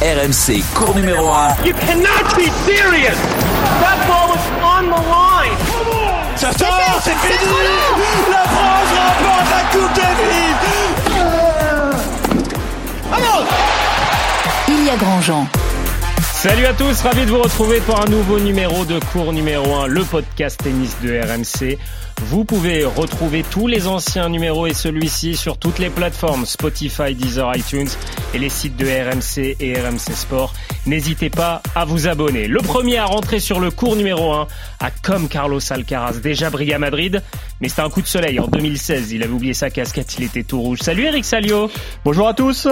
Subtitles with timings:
[0.00, 1.64] RMC, cours numéro 1.
[1.64, 3.16] You cannot be serious.
[3.80, 5.56] That ball was on the line.
[6.36, 7.52] Ça sort, c'est fini.
[8.30, 10.56] La France remporte la Coupe Davis.
[13.10, 13.46] Vamos
[14.68, 15.48] Ilia Grandjean.
[16.40, 19.88] Salut à tous, ravi de vous retrouver pour un nouveau numéro de cours numéro 1,
[19.88, 21.76] le podcast tennis de RMC.
[22.22, 27.56] Vous pouvez retrouver tous les anciens numéros et celui-ci sur toutes les plateformes Spotify, Deezer,
[27.56, 27.88] iTunes
[28.34, 30.54] et les sites de RMC et RMC Sport.
[30.86, 32.46] N'hésitez pas à vous abonner.
[32.46, 34.46] Le premier à rentrer sur le cours numéro 1
[34.78, 37.20] a comme Carlos Alcaraz déjà brillé à Madrid,
[37.60, 39.10] mais c'était un coup de soleil en 2016.
[39.10, 40.78] Il avait oublié sa casquette, il était tout rouge.
[40.82, 41.68] Salut Eric Salio.
[42.04, 42.68] Bonjour à tous.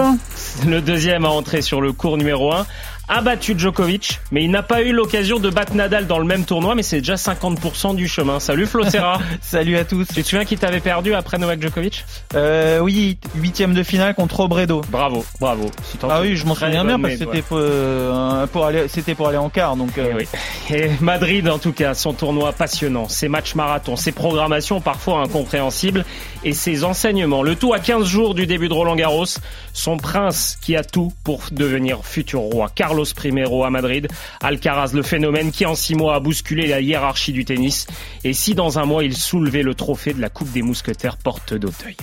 [0.65, 2.65] Le deuxième à entrer sur le cours numéro 1
[3.09, 6.43] a battu Djokovic, mais il n'a pas eu l'occasion de battre Nadal dans le même
[6.43, 8.39] tournoi, mais c'est déjà 50% du chemin.
[8.39, 9.19] Salut Flo Serra.
[9.41, 10.05] Salut à tous.
[10.13, 12.03] Tu te souviens qui t'avait perdu après Novak Djokovic?
[12.35, 14.81] Euh, Oui, huitième de finale contre Obredo.
[14.89, 15.71] Bravo, bravo.
[16.03, 19.29] ah oui, je m'en souviens bien parce que c'était pour, euh, pour, aller, c'était pour
[19.29, 19.77] aller en quart.
[19.77, 20.11] Donc, euh...
[20.11, 20.27] et, oui.
[20.75, 26.03] et Madrid, en tout cas, son tournoi passionnant, ses matchs marathons, ses programmations parfois incompréhensibles
[26.43, 27.41] et ses enseignements.
[27.41, 29.25] Le tout à 15 jours du début de Roland Garros.
[29.73, 32.69] Son prince qui a tout pour devenir futur roi.
[32.73, 34.07] Carlos Primero à Madrid.
[34.41, 37.87] Alcaraz, le phénomène qui en six mois a bousculé la hiérarchie du tennis.
[38.23, 41.53] Et si dans un mois il soulevait le trophée de la Coupe des Mousquetaires porte
[41.53, 41.97] d'Auteuil.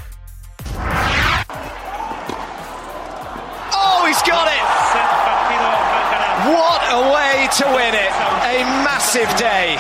[3.73, 4.65] Oh, he's got it!
[6.47, 8.13] What a way to win it!
[8.45, 9.77] A massive day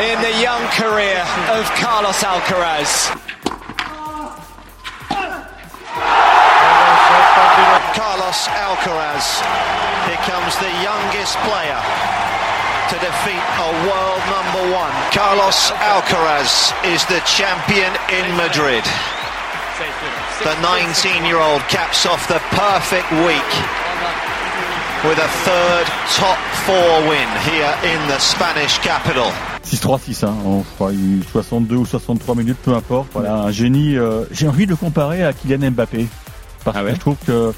[0.00, 1.22] in the young career
[1.52, 3.10] of Carlos Alcaraz.
[8.70, 9.42] Alcaraz
[10.06, 11.80] becomes the youngest player
[12.86, 14.94] to defeat a world number one.
[15.10, 18.84] Carlos Alcaraz is the champion in Madrid.
[20.46, 23.50] The 19 year old caps off the perfect week
[25.02, 29.32] with a third top four win here in the Spanish capital.
[29.64, 30.36] 6-3-6, hein.
[30.46, 30.92] on fera
[31.32, 33.08] 62 ou 63 minutes, peu importe.
[33.12, 33.98] Voilà, un génie.
[33.98, 36.06] Euh, J'ai envie de le comparer à Kylian Mbappé.
[36.64, 36.90] Parce ah ouais.
[36.90, 37.52] que je trouve que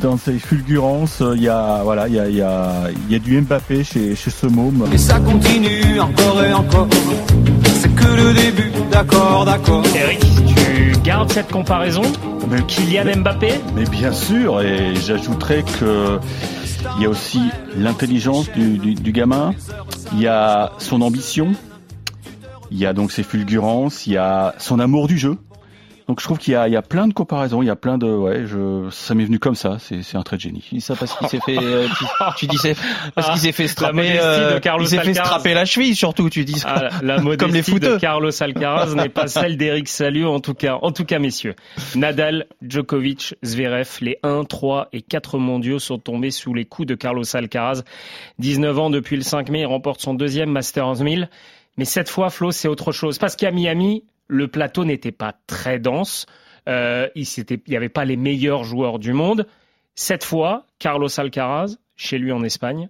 [0.00, 3.16] dans ses fulgurances, il y a voilà, il y a, il y a, il y
[3.16, 4.86] a du Mbappé chez, chez ce môme.
[4.92, 6.88] Et ça continue encore et encore.
[7.74, 9.82] C'est que le début, d'accord, d'accord.
[9.94, 12.02] Eric, tu gardes cette comparaison
[12.48, 16.18] mais, Kylian Mbappé Mais bien sûr, et j'ajouterais que
[16.96, 17.40] il y a aussi
[17.76, 19.54] l'intelligence du, du, du gamin,
[20.12, 21.52] il y a son ambition,
[22.70, 25.38] il y a donc ses fulgurances, il y a son amour du jeu.
[26.06, 27.76] Donc je trouve qu'il y a, il y a plein de comparaisons, il y a
[27.76, 30.62] plein de, ouais, je, ça m'est venu comme ça, c'est, c'est un trait de génie.
[30.70, 32.04] Dis ça parce qu'il s'est fait, euh, tu,
[32.36, 32.76] tu, dis c'est
[33.14, 36.60] parce qu'il s'est fait strapper, euh, il s'est fait strapper la cheville surtout, tu dis.
[36.66, 40.54] Ah, la modestie comme les de Carlos Alcaraz n'est pas celle d'Eric Salio en tout
[40.54, 41.54] cas, en tout cas messieurs.
[41.94, 46.94] Nadal, Djokovic, Zverev, les 1, 3 et 4 mondiaux sont tombés sous les coups de
[46.94, 47.82] Carlos Alcaraz.
[48.40, 51.30] 19 ans depuis le 5 mai, il remporte son deuxième Masters 1000.
[51.76, 53.18] Mais cette fois, Flo, c'est autre chose.
[53.18, 56.26] Parce qu'à Miami, le plateau n'était pas très dense.
[56.68, 57.26] Euh, il
[57.68, 59.46] n'y avait pas les meilleurs joueurs du monde.
[59.94, 62.88] Cette fois, Carlos Alcaraz, chez lui en Espagne,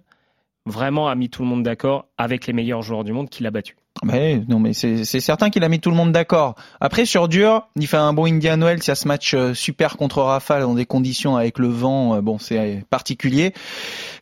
[0.65, 3.51] vraiment a mis tout le monde d'accord avec les meilleurs joueurs du monde qu'il a
[3.51, 3.75] battu.
[4.03, 6.55] Non, mais c'est certain qu'il a mis tout le monde d'accord.
[6.81, 8.79] Après, sur dur, il fait un bon Indian Wells.
[8.83, 12.21] Il y a ce match super contre Rafa dans des conditions avec le vent.
[12.21, 13.53] Bon, c'est particulier.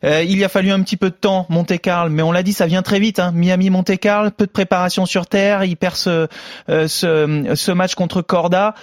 [0.04, 2.42] Euh, il y a fallu un petit peu de temps, Monte Carlo, mais on l'a
[2.42, 3.18] dit, ça vient très vite.
[3.18, 3.32] Hein.
[3.34, 5.64] Miami, Monte Carlo, peu de préparation sur terre.
[5.64, 6.28] Il perd ce,
[6.68, 8.74] euh, ce, ce match contre Corda.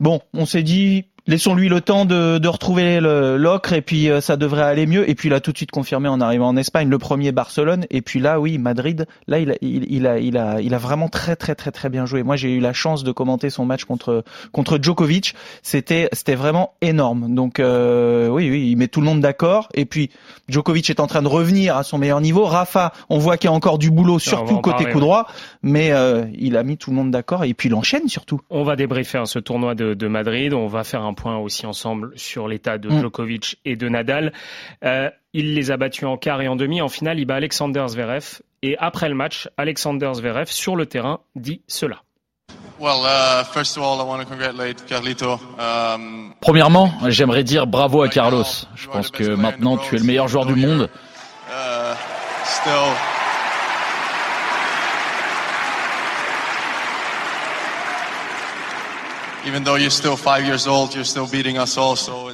[0.00, 4.36] Bon, on s'est dit, Laissons-lui le temps de, de retrouver l'ocre et puis euh, ça
[4.36, 5.08] devrait aller mieux.
[5.08, 7.86] Et puis il a tout de suite confirmé en arrivant en Espagne le premier Barcelone
[7.88, 9.06] et puis là oui Madrid.
[9.26, 11.88] Là il a, il, il, a, il a, il a vraiment très très très très
[11.88, 12.22] bien joué.
[12.22, 15.34] Moi j'ai eu la chance de commenter son match contre contre Djokovic.
[15.62, 17.34] C'était c'était vraiment énorme.
[17.34, 19.68] Donc euh, oui oui il met tout le monde d'accord.
[19.72, 20.10] Et puis
[20.50, 22.44] Djokovic est en train de revenir à son meilleur niveau.
[22.44, 25.26] Rafa on voit qu'il y a encore du boulot surtout côté coup droit,
[25.62, 28.42] mais euh, il a mis tout le monde d'accord et puis il enchaîne surtout.
[28.50, 30.52] On va débriefer hein, ce tournoi de, de Madrid.
[30.52, 34.32] On va faire un point aussi ensemble sur l'état de Djokovic et de Nadal.
[34.84, 36.80] Euh, il les a battus en quart et en demi.
[36.80, 38.40] En finale, il bat Alexander Zverev.
[38.62, 42.02] Et après le match, Alexander Zverev, sur le terrain, dit cela.
[46.40, 48.44] Premièrement, j'aimerais dire bravo à Carlos.
[48.74, 50.88] Je pense que maintenant tu es le meilleur joueur du monde.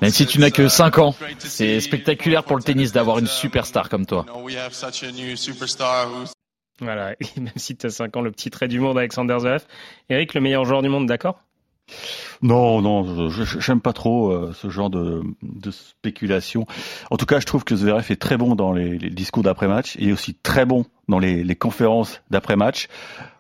[0.01, 3.89] Même si tu n'as que 5 ans, c'est spectaculaire pour le tennis d'avoir une superstar
[3.89, 4.27] comme toi.
[6.81, 9.65] Voilà, même si tu as 5 ans, le petit trait du monde Alexander Zverev.
[10.09, 11.41] Eric, le meilleur joueur du monde, d'accord?
[12.43, 16.67] Non, non, j'aime pas trop euh, ce genre de, de, spéculation.
[17.11, 19.97] En tout cas, je trouve que Zverev est très bon dans les, les discours d'après-match.
[19.99, 22.89] Il est aussi très bon dans les, les conférences d'après-match.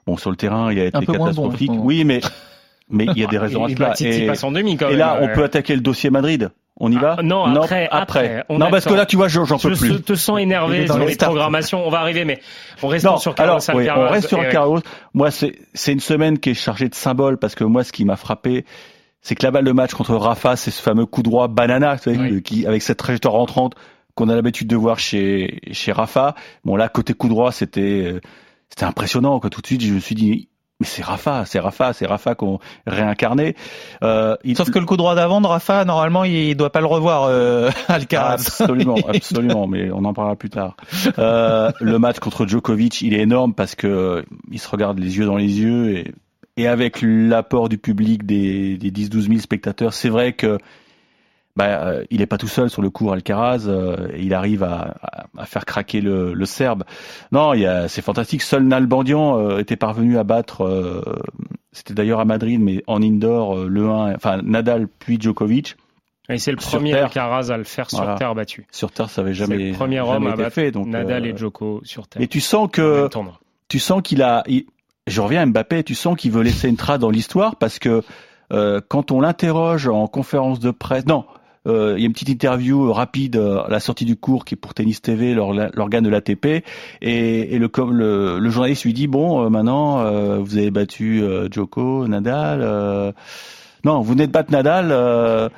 [0.06, 1.70] Bon, sur le terrain, il a été catastrophique.
[1.72, 2.20] oui, mais
[2.90, 3.94] mais il y a des raisons à cela.
[4.00, 6.50] Et, demi, quand et là, on peut attaquer le dossier Madrid.
[6.82, 7.88] On y va ah, Non, après.
[7.90, 8.44] après.
[8.48, 9.88] non, parce que là, tu vois, j'en peux plus.
[9.88, 11.86] Je te sens énervé sur les, programmations.
[11.86, 12.40] On va arriver, mais
[12.82, 14.80] on reste sur Carlos alors, oui, On reste sur Carlos.
[15.14, 18.16] Moi, c'est une semaine qui est chargée de symboles parce que moi, ce qui m'a
[18.16, 18.64] frappé,
[19.20, 22.14] c'est que la balle de match contre Rafa, c'est ce fameux coup droit banana, tu
[22.14, 23.74] sais, qui avec cette trajectoire rentrante
[24.14, 26.34] qu'on a l'habitude de voir chez chez Rafa.
[26.64, 28.20] Bon là, côté coup droit, c'était euh,
[28.70, 29.40] c'était impressionnant.
[29.40, 29.50] Quoi.
[29.50, 30.48] Tout de suite, je me suis dit,
[30.80, 33.54] mais c'est Rafa, c'est Rafa, c'est Rafa qu'on réincarné.
[34.02, 34.56] Euh, il...
[34.56, 37.70] Sauf que le coup droit d'avant de Rafa, normalement, il doit pas le revoir, euh,
[37.88, 38.60] Alcaraz.
[38.60, 40.76] Absolument, absolument, mais on en parlera plus tard.
[41.18, 45.26] Euh, le match contre Djokovic, il est énorme parce que il se regarde les yeux
[45.26, 46.14] dans les yeux et,
[46.56, 50.58] et avec l'apport du public des, des 10-12 000 spectateurs, c'est vrai que
[51.56, 53.66] bah, euh, il n'est pas tout seul sur le cours Alcaraz.
[53.66, 54.96] Euh, il arrive à,
[55.36, 56.84] à, faire craquer le, le Serbe.
[57.32, 57.52] Non,
[57.88, 58.42] c'est fantastique.
[58.42, 60.64] Seul Nalbandian euh, était parvenu à battre.
[60.64, 61.02] Euh,
[61.72, 64.14] c'était d'ailleurs à Madrid, mais en indoor le 1.
[64.14, 65.76] Enfin Nadal puis Djokovic.
[66.28, 68.66] Et c'est le premier Alcaraz à le faire sur terre battue.
[68.70, 69.56] Sur terre, ça avait jamais.
[69.56, 72.22] C'est le premier homme à battre fait, donc, Nadal et Djoko sur terre.
[72.22, 73.08] Et tu sens que
[73.68, 74.44] tu sens qu'il a.
[75.08, 75.82] je reviens à Mbappé.
[75.82, 78.02] Tu sens qu'il veut laisser une trace dans l'histoire parce que
[78.48, 81.24] quand on l'interroge en conférence de presse, non,
[81.66, 84.56] euh, il y a une petite interview rapide à la sortie du cours qui est
[84.56, 86.64] pour Tennis TV, l'organe de l'ATP,
[87.02, 93.14] et, le, journaliste lui dit bon, euh, maintenant euh, vous avez battu Joko, Nadal,
[93.84, 95.50] non, vous venez de battre Nadal.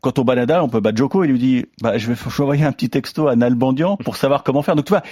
[0.00, 1.24] Quand on bat Nadal, on peut battre Joko.
[1.24, 4.62] Il lui dit, bah, je vais envoyer un petit texto à Nalbandian pour savoir comment
[4.62, 4.76] faire.
[4.76, 5.02] Donc tu vois,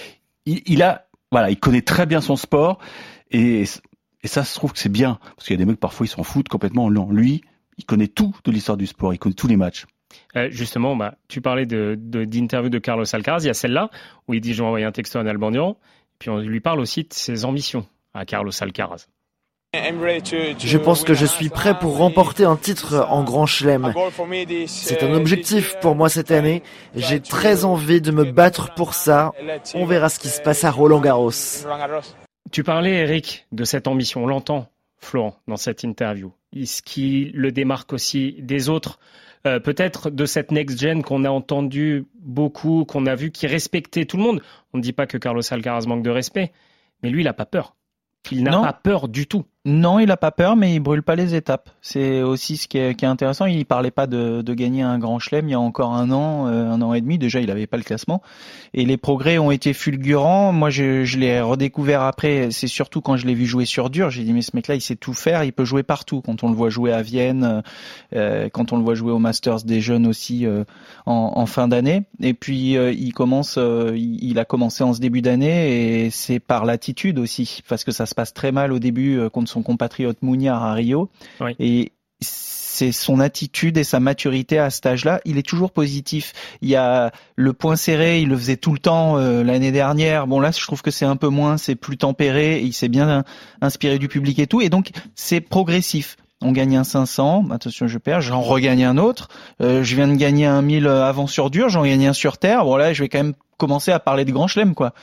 [0.47, 2.79] il, il a, voilà, il connaît très bien son sport
[3.31, 3.65] et,
[4.23, 6.11] et ça se trouve que c'est bien parce qu'il y a des mecs parfois ils
[6.11, 6.91] s'en foutent complètement.
[6.91, 7.43] Non, lui,
[7.79, 9.87] il connaît tout de l'histoire du sport, il connaît tous les matchs.
[10.37, 13.91] Euh, justement, bah, tu parlais de, d'interview de, Carlos Alcaraz, il y a celle-là
[14.27, 15.77] où il dit je vais envoyer un texto à Nalbandian,
[16.19, 19.07] puis on lui parle aussi de ses ambitions à Carlos Alcaraz.
[19.75, 23.93] Je pense que je suis prêt pour remporter un titre en Grand Chelem.
[24.67, 26.63] C'est un objectif pour moi cette année.
[26.95, 29.33] J'ai très envie de me battre pour ça.
[29.75, 31.33] On verra ce qui se passe à Roland Garros.
[32.51, 34.25] Tu parlais, Eric, de cette ambition.
[34.25, 36.33] On l'entend, Florent, dans cette interview
[36.65, 38.99] ce qui le démarque aussi des autres.
[39.47, 44.17] Euh, peut-être de cette next-gen qu'on a entendu beaucoup, qu'on a vu, qui respectait tout
[44.17, 44.43] le monde?
[44.73, 46.53] On ne dit pas que Carlos Alcaraz manque de respect,
[47.03, 47.77] mais lui, il n'a pas peur.
[48.31, 49.45] Il n'a pas peur du tout.
[49.69, 51.69] Non, il a pas peur, mais il brûle pas les étapes.
[51.83, 53.45] C'est aussi ce qui est, qui est, intéressant.
[53.45, 56.47] Il parlait pas de, de, gagner un grand chelem il y a encore un an,
[56.47, 57.19] euh, un an et demi.
[57.19, 58.23] Déjà, il avait pas le classement.
[58.73, 60.53] Et les progrès ont été fulgurants.
[60.53, 62.49] Moi, je, je l'ai redécouvert après.
[62.51, 64.09] C'est surtout quand je l'ai vu jouer sur dur.
[64.09, 65.45] J'ai dit, mais ce mec-là, il sait tout faire.
[65.45, 66.23] Il peut jouer partout.
[66.23, 67.63] Quand on le voit jouer à Vienne,
[68.15, 70.65] euh, quand on le voit jouer au Masters des jeunes aussi euh,
[71.05, 72.05] en, en, fin d'année.
[72.23, 77.19] Et puis, il commence, il, a commencé en ce début d'année et c'est par l'attitude
[77.19, 80.75] aussi, parce que ça se passe très mal au début contre son compatriote Mouniard à
[80.75, 81.09] Rio.
[81.59, 85.21] Et c'est son attitude et sa maturité à cet âge-là.
[85.25, 86.33] Il est toujours positif.
[86.63, 90.27] Il y a le point serré, il le faisait tout le temps euh, l'année dernière.
[90.27, 92.61] Bon là, je trouve que c'est un peu moins, c'est plus tempéré.
[92.61, 93.25] il s'est bien
[93.61, 94.61] inspiré du public et tout.
[94.61, 96.17] Et donc c'est progressif.
[96.41, 99.29] On gagne un 500, attention je perds, j'en regagne un autre.
[99.61, 102.65] Euh, je viens de gagner un 1000 avant sur dur, j'en gagne un sur terre.
[102.65, 104.95] Bon là, je vais quand même commencer à parler de Grand Chelem quoi.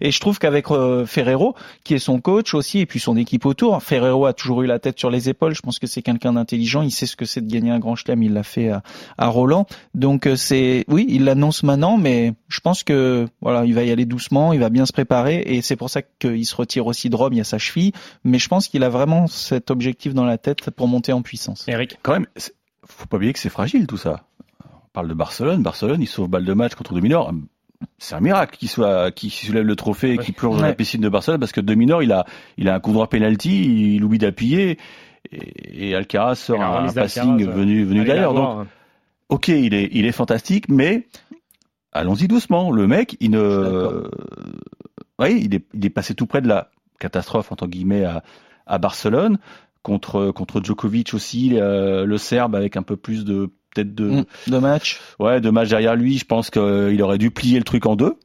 [0.00, 3.46] Et, je trouve qu'avec euh, Ferrero, qui est son coach aussi, et puis son équipe
[3.46, 5.54] autour, Ferrero a toujours eu la tête sur les épaules.
[5.54, 6.82] Je pense que c'est quelqu'un d'intelligent.
[6.82, 8.22] Il sait ce que c'est de gagner un Grand Chelem.
[8.22, 8.82] Il l'a fait à,
[9.18, 9.66] à, Roland.
[9.94, 13.90] Donc euh, c'est, oui, il l'annonce maintenant, mais je pense que voilà, il va y
[13.90, 14.52] aller doucement.
[14.52, 17.32] Il va bien se préparer, et c'est pour ça qu'il se retire aussi de Rome.
[17.32, 17.92] Il y a sa cheville,
[18.24, 21.64] mais je pense qu'il a vraiment cet objectif dans la tête pour monter en puissance.
[21.66, 22.26] Eric, quand même,
[22.84, 24.24] faut pas oublier que c'est fragile tout ça.
[24.64, 25.62] On parle de Barcelone.
[25.62, 27.32] Barcelone, il sauve balle de match contre Dominor
[27.98, 31.00] c'est un miracle qu'il soit qui soulève le trophée et qui plonge dans la piscine
[31.00, 34.18] de Barcelone parce que Dominor il a il a un coup droit penalty il oublie
[34.18, 34.78] d'appuyer
[35.30, 38.34] et, Alcaraz sort un, passing euh, venu venu d'ailleurs.
[38.34, 38.66] donc hein.
[39.28, 41.06] ok il est il est fantastique mais
[41.92, 42.70] allons-y doucement.
[42.70, 44.08] Le mec il ne
[45.18, 48.22] oui il est il est passé tout près de la catastrophe entre guillemets à
[48.66, 49.38] à Barcelone
[49.82, 54.24] contre contre Djokovic aussi euh, le Serbe avec un peu plus de peut-être deux, mm.
[54.48, 55.00] deux matchs.
[55.18, 56.18] Ouais, deux matchs derrière lui.
[56.18, 58.16] Je pense qu'il aurait dû plier le truc en deux.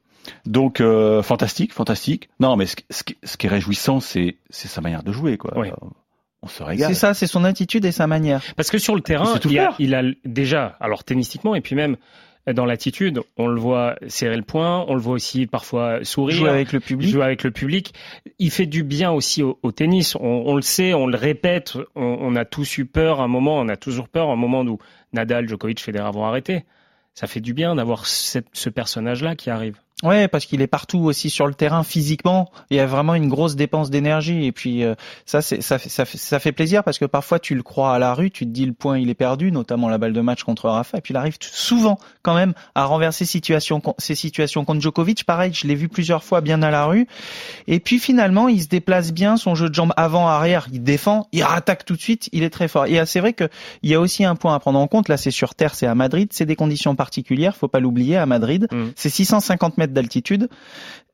[0.46, 2.30] Donc euh, fantastique, fantastique.
[2.40, 5.54] Non, mais ce, ce, qui est réjouissant, c'est c'est sa manière de jouer, quoi.
[6.42, 6.90] On se régale.
[6.90, 8.42] C'est ça, c'est son attitude et sa manière.
[8.56, 11.98] Parce que sur le terrain, il a, il a, déjà, alors tennistiquement, et puis même
[12.54, 13.22] dans l'attitude.
[13.38, 16.38] On le voit serrer le poing, on le voit aussi parfois sourire.
[16.38, 17.10] Jouer avec le public.
[17.10, 17.94] Jouer avec le public.
[18.40, 20.16] Il fait du bien aussi au, tennis.
[20.20, 21.78] On, le sait, on le répète.
[21.96, 24.80] On, a tous eu peur un moment, on a toujours peur un moment où
[25.14, 26.66] Nadal, Djokovic, Federer vont arrêter.
[27.14, 29.80] Ça fait du bien d'avoir ce personnage-là qui arrive.
[30.05, 32.51] Ouais, parce qu'il est partout aussi sur le terrain physiquement.
[32.69, 34.93] Il y a vraiment une grosse dépense d'énergie et puis euh,
[35.25, 38.13] ça, c'est ça, ça, ça, fait plaisir parce que parfois tu le crois à la
[38.13, 40.69] rue, tu te dis le point il est perdu, notamment la balle de match contre
[40.69, 45.24] Rafa, et puis il arrive souvent quand même à renverser situation, ces situations contre Djokovic.
[45.24, 47.07] Pareil, je l'ai vu plusieurs fois bien à la rue.
[47.65, 51.27] Et puis finalement, il se déplace bien, son jeu de jambes avant arrière, il défend,
[51.31, 52.85] il attaque tout de suite, il est très fort.
[52.85, 53.50] Et c'est vrai que
[53.81, 55.09] il y a aussi un point à prendre en compte.
[55.09, 58.17] Là, c'est sur terre, c'est à Madrid, c'est des conditions particulières, faut pas l'oublier.
[58.17, 58.83] À Madrid, mmh.
[58.95, 60.50] c'est 650 mètres d'altitude.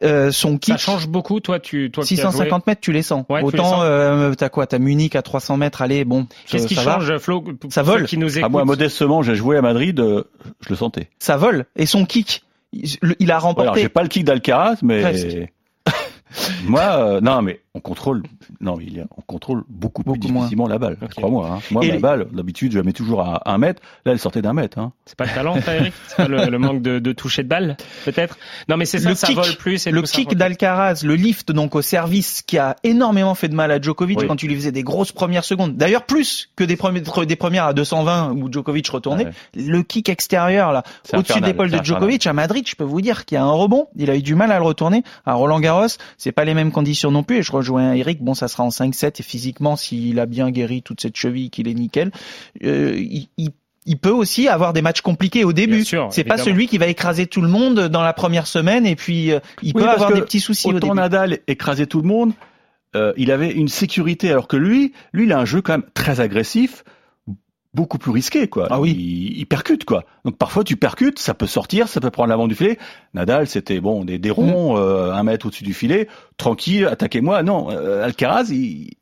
[0.04, 0.74] Euh, son kick.
[0.74, 3.26] Ça change beaucoup, toi, tu, toi, 650 mètres, tu les sens.
[3.30, 6.28] Autant, euh, t'as quoi, t'as Munich à 300 mètres, allez, bon.
[6.48, 8.06] Qu'est-ce qui change, Flo Ça vole.
[8.06, 10.24] Qui nous ah, moi, modestement, j'ai joué à Madrid, euh,
[10.62, 11.10] je le sentais.
[11.20, 11.66] Ça vole.
[11.76, 13.70] Et son kick, il, a remporté.
[13.70, 15.52] Alors, j'ai pas le kick d'Alcaraz, mais.
[16.64, 18.24] Moi, euh, non, mais on contrôle,
[18.60, 20.98] non, il on contrôle beaucoup, plus difficilement la balle.
[21.16, 21.50] Crois-moi.
[21.50, 21.60] Hein.
[21.72, 23.82] Moi, la balle, d'habitude, je la mets toujours à un mètre.
[24.06, 24.78] Là, elle sortait d'un mètre.
[24.78, 24.92] Hein.
[25.06, 25.94] C'est pas le talent, Eric?
[26.08, 28.38] C'est pas le, manque de, de, toucher de balle, peut-être?
[28.68, 29.88] Non, mais c'est ça, ça vole plus.
[29.88, 33.80] le kick d'Alcaraz, le lift donc au service, qui a énormément fait de mal à
[33.80, 35.78] Djokovic quand tu lui faisais des grosses premières secondes.
[35.78, 39.28] D'ailleurs, plus que des, premières, des premières à 220 où Djokovic retournait.
[39.56, 43.36] Le kick extérieur là, au-dessus d'épaule de Djokovic à Madrid, je peux vous dire qu'il
[43.36, 43.88] y a un rebond.
[43.96, 45.04] Il a eu du mal à le retourner.
[45.26, 45.88] À Roland Garros,
[46.18, 47.38] c'est pas les mêmes conditions non plus.
[47.38, 48.22] Et je rejoins Eric.
[48.22, 51.68] Bon, ça sera en 5-7 et physiquement, s'il a bien guéri toute cette cheville, qu'il
[51.68, 52.12] est nickel,
[52.64, 53.02] euh,
[53.38, 55.86] il, peut aussi avoir des matchs compliqués au début.
[56.10, 59.32] C'est pas celui qui va écraser tout le monde dans la première semaine et puis
[59.32, 60.96] euh, il peut avoir des petits soucis au début.
[60.96, 62.34] Nadal écraser tout le monde,
[62.96, 65.90] euh, il avait une sécurité alors que lui, lui il a un jeu quand même
[65.94, 66.84] très agressif
[67.74, 68.68] beaucoup plus risqué, quoi.
[68.70, 68.92] Ah oui.
[69.38, 70.04] Il, percute, quoi.
[70.26, 72.78] Donc parfois tu percutes, ça peut sortir, ça peut prendre l'avant du filet.
[73.14, 74.80] Nadal, c'était bon, des, des ronds, mm.
[74.80, 77.44] euh, un mètre au-dessus du filet, tranquille, attaquez-moi.
[77.44, 78.52] Non, euh, Alcaraz,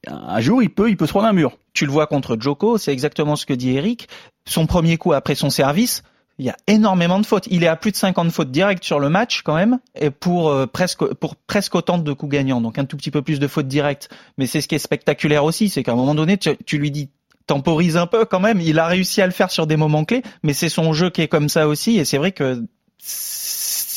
[0.08, 1.58] un jour, il peut, il peut se prendre un mur.
[1.74, 4.08] Tu le vois contre Joko, c'est exactement ce que dit Eric.
[4.46, 6.04] Son premier coup après son service,
[6.40, 7.48] il y a énormément de fautes.
[7.52, 10.50] Il est à plus de 50 fautes directes sur le match quand même, et pour
[10.50, 12.62] euh, presque pour presque autant de coups gagnants.
[12.62, 14.10] Donc un tout petit peu plus de fautes directes.
[14.38, 16.92] Mais c'est ce qui est spectaculaire aussi, c'est qu'à un moment donné, tu, tu lui
[16.92, 17.10] dis
[17.50, 18.62] temporise un peu quand même.
[18.62, 21.22] Il a réussi à le faire sur des moments clés, mais c'est son jeu qui
[21.22, 21.98] est comme ça aussi.
[21.98, 22.64] Et c'est vrai que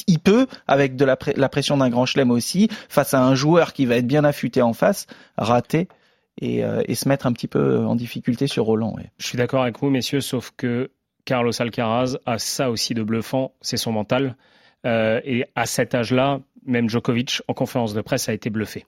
[0.08, 3.96] il peut, avec la, pression d'un grand chelem aussi, face à un joueur qui va
[3.96, 5.06] être bien affûté en face,
[5.36, 5.86] rater
[6.40, 8.96] et, euh, se mettre un petit peu en difficulté sur Roland.
[9.18, 10.90] Je suis d'accord avec vous, messieurs, sauf que
[11.24, 14.36] Carlos Alcaraz a ça aussi de bluffant, c'est son mental.
[14.86, 18.86] Euh, et à cet âge-là, même Djokovic, en conférence de presse, a été bluffé.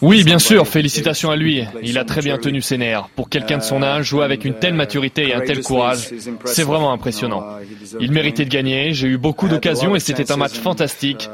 [0.00, 1.64] Oui, bien sûr, félicitations à lui.
[1.82, 3.08] Il a très bien tenu ses nerfs.
[3.16, 6.08] Pour quelqu'un de son âge, jouer avec une telle maturité et un tel courage,
[6.44, 7.44] c'est vraiment impressionnant.
[7.98, 11.28] Il méritait de gagner, j'ai eu beaucoup d'occasions et c'était un match fantastique.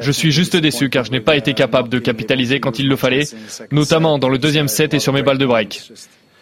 [0.00, 2.96] Je suis juste déçu car je n'ai pas été capable de capitaliser quand il le
[2.96, 3.24] fallait,
[3.70, 5.92] notamment dans le deuxième set et sur mes balles de break.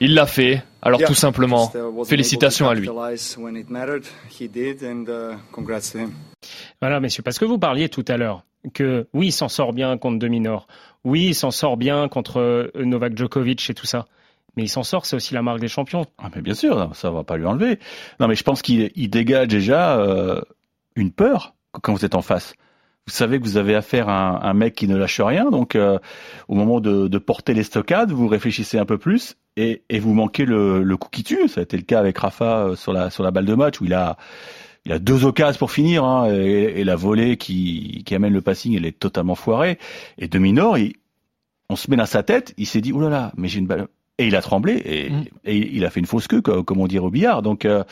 [0.01, 1.73] Il l'a fait, alors tout simplement,
[2.05, 2.89] félicitations à lui.
[6.81, 8.45] Voilà, messieurs, parce que vous parliez tout à l'heure
[8.75, 10.67] que oui, il s'en sort bien contre Dominor,
[11.05, 14.07] oui, il s'en sort bien contre euh, Novak Djokovic et tout ça.
[14.57, 16.05] Mais il s'en sort, c'est aussi la marque des champions.
[16.19, 17.79] Ah, mais bien sûr, ça va pas lui enlever.
[18.19, 20.41] Non, mais je pense qu'il dégage déjà euh,
[20.97, 22.55] une peur quand vous êtes en face
[23.11, 25.99] vous savez que vous avez affaire à un, mec qui ne lâche rien, donc euh,
[26.49, 30.97] au moment de, porter les stockades, vous réfléchissez un peu plus et, vous manquez le,
[30.97, 31.49] coup qui tue.
[31.49, 33.81] Ça a été le cas avec Rafa euh, sur la sur la balle de match
[33.81, 34.17] où il a
[34.87, 38.75] il a deux occasions pour finir hein, et, la volée qui, qui amène le passing,
[38.75, 39.79] elle est totalement foirée.
[40.17, 40.79] Et de Minor,
[41.69, 43.67] on se met dans sa tête, il s'est dit oh là là, mais j'ai une
[43.67, 43.89] balle
[44.21, 45.25] et il a tremblé et, mm.
[45.45, 47.43] il a fait une fausse queue comme, on dit au billard.
[47.43, 47.85] Donc euh,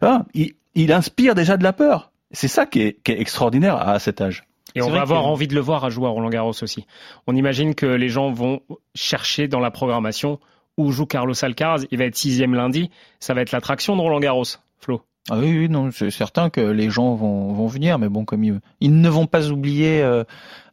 [0.00, 2.12] hein, il, inspire déjà de la peur.
[2.30, 4.44] C'est ça qui est, qui est extraordinaire à cet âge.
[4.74, 6.86] Et on va avoir envie de le voir à jouer à Roland Garros aussi.
[7.26, 8.60] On imagine que les gens vont
[8.94, 10.40] chercher dans la programmation
[10.76, 11.84] où joue Carlos Alcaraz.
[11.90, 12.90] Il va être sixième lundi.
[13.20, 14.44] Ça va être l'attraction de Roland Garros,
[14.78, 15.02] Flo.
[15.30, 18.42] Ah oui, oui, non, c'est certain que les gens vont, vont venir, mais bon, comme
[18.42, 20.24] ils, ils ne vont pas oublier euh,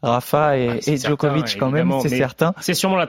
[0.02, 2.56] Rafa et, ah, Djokovic quand même, c'est certain.
[2.60, 3.08] C'est sûrement la,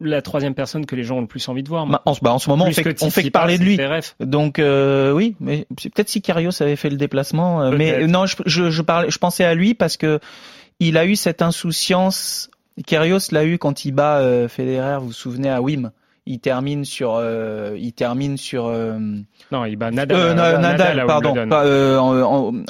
[0.00, 1.86] la troisième personne que les gens ont le plus envie de voir.
[1.86, 3.78] Bah, en, bah, en, ce moment, on fait, on fait que parler de lui.
[4.20, 8.36] Donc euh, oui, mais peut-être si Karios avait fait le déplacement, euh, mais non, je,
[8.46, 10.20] je, je, parlais, je pensais à lui parce que
[10.80, 12.50] il a eu cette insouciance.
[12.86, 15.90] Kyrgios l'a eu quand il bat euh, Federer, vous vous souvenez à Wim
[16.28, 18.98] il termine sur euh, il termine sur euh,
[19.50, 21.64] non il bat Nadal, euh, Nadal, pardon pas,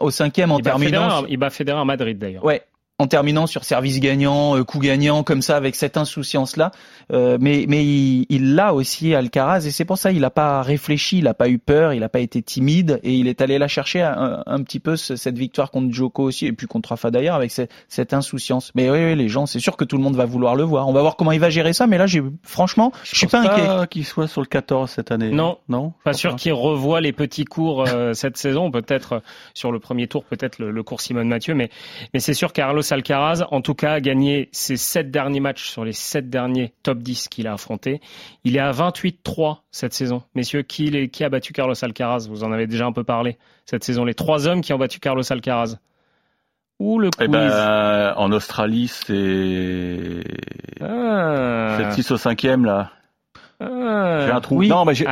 [0.00, 2.44] au cinquième en terminant il bat Federer à Madrid d'ailleurs.
[2.44, 2.62] Ouais
[3.00, 6.72] en terminant sur service gagnant, euh, coup gagnant, comme ça, avec cette insouciance-là.
[7.12, 11.18] Euh, mais mais il l'a aussi Alcaraz et c'est pour ça il n'a pas réfléchi,
[11.18, 13.68] il n'a pas eu peur, il n'a pas été timide et il est allé la
[13.68, 17.36] chercher un, un, petit peu cette victoire contre Joko aussi et puis contre Rafa d'ailleurs
[17.36, 18.72] avec cette, cette, insouciance.
[18.74, 20.88] Mais oui, oui les gens, c'est sûr que tout le monde va vouloir le voir.
[20.88, 21.86] On va voir comment il va gérer ça.
[21.86, 23.86] Mais là, j'ai franchement, je, suis pas inquiet.
[23.88, 25.30] Qu'il soit sur le 14 cette année.
[25.30, 28.70] Non, non, pas sûr qu'il revoie les petits cours euh, cette saison.
[28.70, 29.22] Peut-être
[29.54, 31.70] sur le premier tour, peut-être le, le cours Simone Mathieu, mais
[32.12, 35.84] mais c'est sûr Carlos Alcaraz, en tout cas, a gagné ses sept derniers matchs sur
[35.84, 38.00] les sept derniers top 10 qu'il a affrontés.
[38.44, 40.22] Il est à 28-3 cette saison.
[40.34, 42.28] Messieurs, qui, qui a battu Carlos Alcaraz?
[42.28, 44.04] Vous en avez déjà un peu parlé cette saison.
[44.04, 45.76] Les trois hommes qui ont battu Carlos Alcaraz.
[46.78, 47.28] Ou le eh quiz?
[47.28, 50.22] ben, En Australie, c'est...
[50.80, 51.90] Ah.
[51.92, 52.92] 6 au 5 là.
[53.60, 54.56] Ah, j'ai un trou.
[54.58, 54.68] Oui.
[54.68, 55.06] Non, mais j'ai,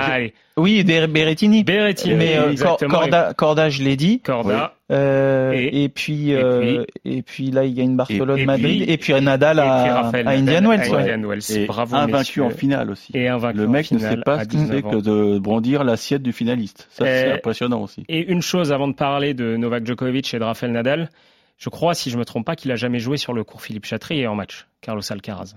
[0.58, 1.64] oui, Berrettini.
[1.64, 2.14] Berrettini.
[2.14, 2.54] Mais euh,
[2.88, 4.20] Corda, Corda, je l'ai dit.
[4.20, 4.74] Corda.
[4.90, 9.12] Euh, et, et, puis, euh, et, puis, là, il gagne Barcelone, et, Madrid, et puis
[9.20, 10.90] Nadal à, à Indian Wells.
[10.90, 11.12] Ouais.
[11.12, 11.42] Indian Wells.
[11.50, 13.10] Et Bravo, invaincu en finale aussi.
[13.14, 16.32] Et invaincu Le mec ne sait pas ce que c'est que de brandir l'assiette du
[16.32, 16.88] finaliste.
[16.90, 18.04] Ça, c'est impressionnant aussi.
[18.08, 21.10] Et une chose avant de parler de Novak Djokovic et de Rafael Nadal,
[21.58, 23.86] je crois, si je me trompe pas, qu'il a jamais joué sur le cours Philippe
[23.86, 25.54] Chatrier en match, Carlos Alcaraz.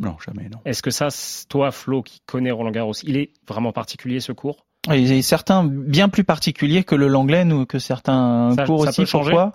[0.00, 0.58] Non, jamais, non.
[0.64, 1.08] Est-ce que ça,
[1.48, 4.66] toi, Flo, qui connais Roland Garros, il est vraiment particulier ce cours?
[4.88, 9.04] Il est certains bien plus particulier que le Langlaine ou que certains cours aussi.
[9.04, 9.52] Pourquoi?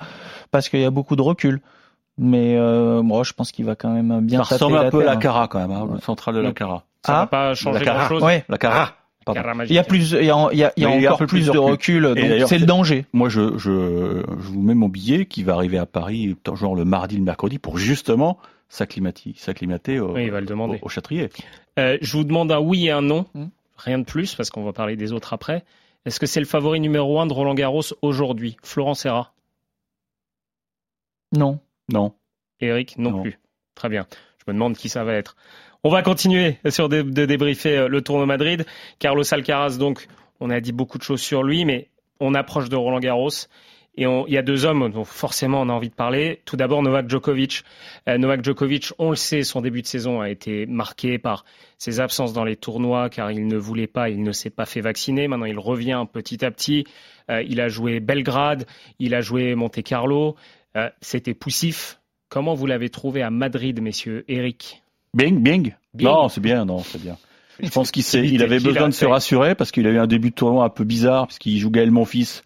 [0.51, 1.61] Parce qu'il y a beaucoup de recul.
[2.17, 4.43] Mais euh, moi, je pense qu'il va quand même bien.
[4.43, 6.83] Ça ressemble un peu à la Cara quand même, hein, le central de la Cara.
[7.05, 8.23] Ça ah, va pas changer grand chose.
[8.23, 8.45] Ouais.
[8.47, 8.93] La Cara.
[9.67, 11.47] Il y a plus, il y a, il y a, il y a encore plus,
[11.47, 13.05] de recul, donc c'est le danger.
[13.11, 16.85] Moi, je, je, je vous mets mon billet qui va arriver à Paris, genre le
[16.85, 18.37] mardi, le mercredi, pour justement
[18.69, 20.79] s'acclimater au, oui, il va le demander.
[20.81, 21.29] au, Châtrier.
[21.79, 23.47] Euh, je vous demande un oui et un non, hmm.
[23.77, 25.63] rien de plus, parce qu'on va parler des autres après.
[26.05, 28.57] Est-ce que c'est le favori numéro un de Roland Garros aujourd'hui?
[28.63, 29.33] Florent Serra
[31.35, 31.59] Non.
[31.91, 32.13] Non.
[32.59, 33.39] Eric non, plus.
[33.73, 34.07] Très bien.
[34.39, 35.35] Je me demande qui ça va être.
[35.83, 38.65] On va continuer sur de, de débriefer euh, le tournoi Madrid.
[38.99, 40.07] Carlos Alcaraz, donc,
[40.39, 43.29] on a dit beaucoup de choses sur lui, mais on approche de Roland Garros.
[43.97, 46.41] Et il y a deux hommes dont forcément on a envie de parler.
[46.43, 47.63] Tout d'abord Novak Djokovic.
[48.09, 51.45] Euh, Novak Djokovic, on le sait, son début de saison a été marqué par
[51.77, 54.81] ses absences dans les tournois car il ne voulait pas, il ne s'est pas fait
[54.81, 55.27] vacciner.
[55.29, 56.83] Maintenant il revient petit à petit.
[57.31, 58.65] Euh, il a joué Belgrade,
[58.99, 60.35] il a joué Monte Carlo.
[60.75, 61.99] Euh, c'était poussif.
[62.27, 64.81] Comment vous l'avez trouvé à Madrid, messieurs Eric
[65.13, 65.73] Bing, bing.
[65.97, 67.17] Non, c'est bien, non, c'est bien.
[67.61, 70.31] Je pense qu'il il avait besoin de se rassurer parce qu'il a eu un début
[70.31, 72.41] de tournoi un peu bizarre puisqu'il joue Gaël Monfils.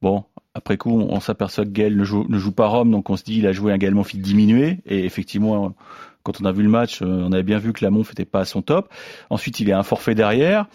[0.00, 3.16] Bon, après coup, on, s'aperçoit que Gaël ne joue, ne joue, pas Rome, donc on
[3.16, 4.78] se dit il a joué un Gaël Monfils diminué.
[4.84, 5.74] Et effectivement,
[6.22, 8.24] quand on a vu le match, euh, on avait bien vu que la Monf n'était
[8.24, 8.92] pas à son top.
[9.30, 10.66] Ensuite, il a un forfait derrière,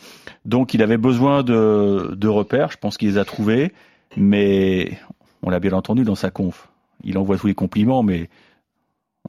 [0.45, 2.71] donc il avait besoin de, de repères.
[2.71, 3.73] Je pense qu'il les a trouvés,
[4.15, 4.97] mais
[5.43, 6.69] on l'a bien entendu dans sa conf.
[7.03, 8.29] Il envoie tous les compliments, mais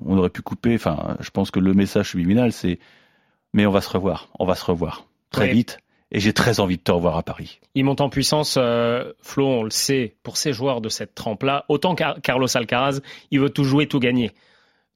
[0.00, 0.76] on aurait pu couper.
[0.76, 2.78] Enfin, je pense que le message subliminal, c'est
[3.52, 5.78] mais on va se revoir, on va se revoir très vite
[6.12, 7.61] et j'ai très envie de te revoir à Paris.
[7.75, 11.64] Il monte en puissance, euh, Flo, on le sait, pour ces joueurs de cette trempe-là.
[11.69, 14.33] Autant Carlos Alcaraz, il veut tout jouer, tout gagner.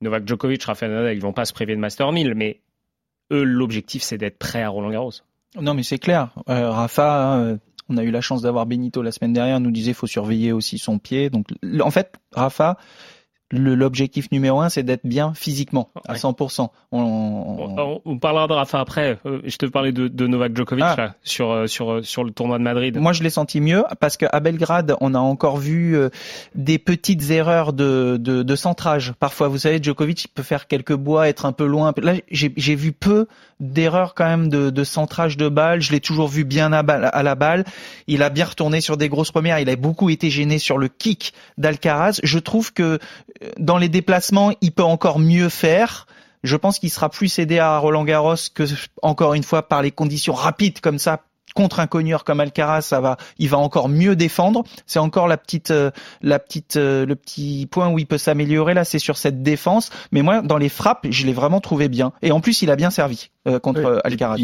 [0.01, 2.61] Novak Djokovic, Rafael Nadal, ils vont pas se priver de Master 1000, mais
[3.33, 5.13] eux, l'objectif, c'est d'être prêt à Roland Garros.
[5.61, 6.31] Non, mais c'est clair.
[6.49, 9.93] Euh, Rafa, hein, on a eu la chance d'avoir Benito la semaine dernière, nous disait
[9.93, 11.29] faut surveiller aussi son pied.
[11.29, 11.49] Donc,
[11.81, 12.79] en fait, Rafa,
[13.53, 16.69] l'objectif numéro un, c'est d'être bien physiquement, à 100%.
[16.93, 18.19] On, on...
[18.19, 19.19] parlera de Rafa après.
[19.27, 20.95] Euh, je te parlais de, de Novak Djokovic ah.
[20.97, 22.97] là, sur, euh, sur, euh, sur le tournoi de Madrid.
[22.99, 25.97] Moi, je l'ai senti mieux parce qu'à Belgrade, on a encore vu
[26.55, 29.15] des petites erreurs de, de, de, centrage.
[29.19, 31.93] Parfois, vous savez, Djokovic peut faire quelques bois, être un peu loin.
[32.03, 33.27] Là, j'ai vu peu
[33.59, 35.81] d'erreurs quand même de, de centrage de balle.
[35.81, 37.65] Je l'ai toujours vu bien à, à, la balle.
[38.07, 39.59] Il a bien retourné sur des grosses premières.
[39.59, 42.21] Il a beaucoup été gêné sur le kick d'Alcaraz.
[42.23, 42.99] Je trouve que
[43.59, 46.07] dans les déplacements, il peut encore mieux faire.
[46.43, 48.65] Je pense qu'il sera plus aidé à Roland Garros que,
[49.03, 51.23] encore une fois, par les conditions rapides comme ça
[51.55, 54.65] contre un cogneur comme Alcaraz, ça va, il va encore mieux défendre.
[54.87, 55.91] C'est encore la petite, euh,
[56.23, 59.91] la petite, euh, le petit point où il peut s'améliorer là, c'est sur cette défense.
[60.13, 62.13] Mais moi, dans les frappes, je l'ai vraiment trouvé bien.
[62.23, 64.37] Et en plus, il a bien servi euh, contre Alcaraz.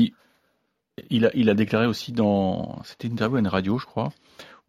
[1.11, 4.13] Il, a, il a déclaré aussi dans, c'était une interview à une radio, je crois,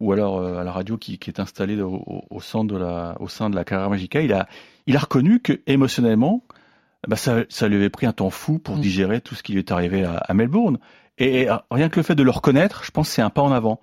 [0.00, 3.16] ou alors euh, à la radio qui, qui est installée au, au, centre de la,
[3.20, 4.48] au sein de la carrière Magica, il a,
[4.86, 6.44] il a reconnu que émotionnellement,
[7.06, 8.80] bah ça, ça lui avait pris un temps fou pour mm.
[8.80, 10.78] digérer tout ce qui lui est arrivé à, à Melbourne.
[11.18, 13.50] Et, rien que le fait de le reconnaître, je pense que c'est un pas en
[13.50, 13.80] avant.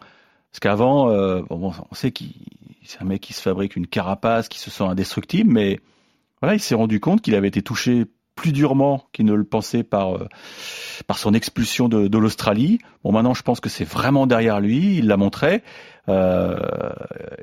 [0.51, 2.31] Parce qu'avant, euh, bon, on sait qu'il
[2.85, 5.79] c'est un mec qui se fabrique une carapace, qui se sent indestructible, mais
[6.41, 9.83] voilà, il s'est rendu compte qu'il avait été touché plus durement qu'il ne le pensait
[9.83, 10.27] par euh,
[11.07, 12.79] par son expulsion de, de l'Australie.
[13.03, 14.97] Bon, maintenant, je pense que c'est vraiment derrière lui.
[14.97, 15.63] Il l'a montré.
[16.07, 16.55] Euh,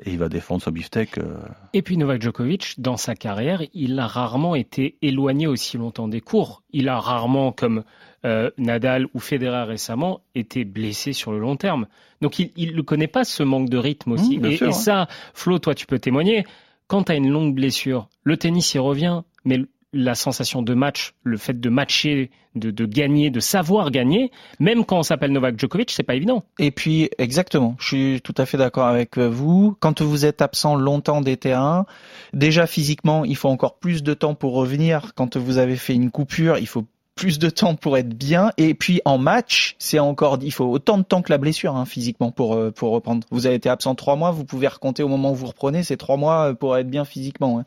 [0.05, 1.17] et il va défendre son beefsteak.
[1.17, 1.35] Euh.
[1.73, 6.21] Et puis Novak Djokovic, dans sa carrière, il a rarement été éloigné aussi longtemps des
[6.21, 6.63] cours.
[6.71, 7.83] Il a rarement, comme
[8.25, 11.87] euh, Nadal ou Federer récemment, été blessé sur le long terme.
[12.21, 14.39] Donc il ne connaît pas ce manque de rythme aussi.
[14.39, 16.45] Mmh, et, et, ça, Flo, toi tu peux témoigner.
[16.87, 19.59] Quand tu as une longue blessure, le tennis y revient, mais
[19.93, 24.85] la sensation de match, le fait de matcher, de, de gagner, de savoir gagner, même
[24.85, 26.43] quand on s'appelle Novak Djokovic, c'est pas évident.
[26.59, 29.75] Et puis, exactement, je suis tout à fait d'accord avec vous.
[29.79, 31.85] Quand vous êtes absent longtemps des terrains,
[32.33, 35.13] déjà physiquement, il faut encore plus de temps pour revenir.
[35.15, 38.51] Quand vous avez fait une coupure, il faut plus de temps pour être bien.
[38.57, 41.85] Et puis en match, c'est encore, il faut autant de temps que la blessure hein,
[41.85, 43.25] physiquement pour euh, pour reprendre.
[43.31, 45.97] Vous avez été absent trois mois, vous pouvez recompter au moment où vous reprenez, c'est
[45.97, 47.59] trois mois euh, pour être bien physiquement.
[47.59, 47.65] Hein.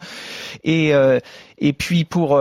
[0.64, 1.20] Et euh,
[1.58, 2.38] et puis pour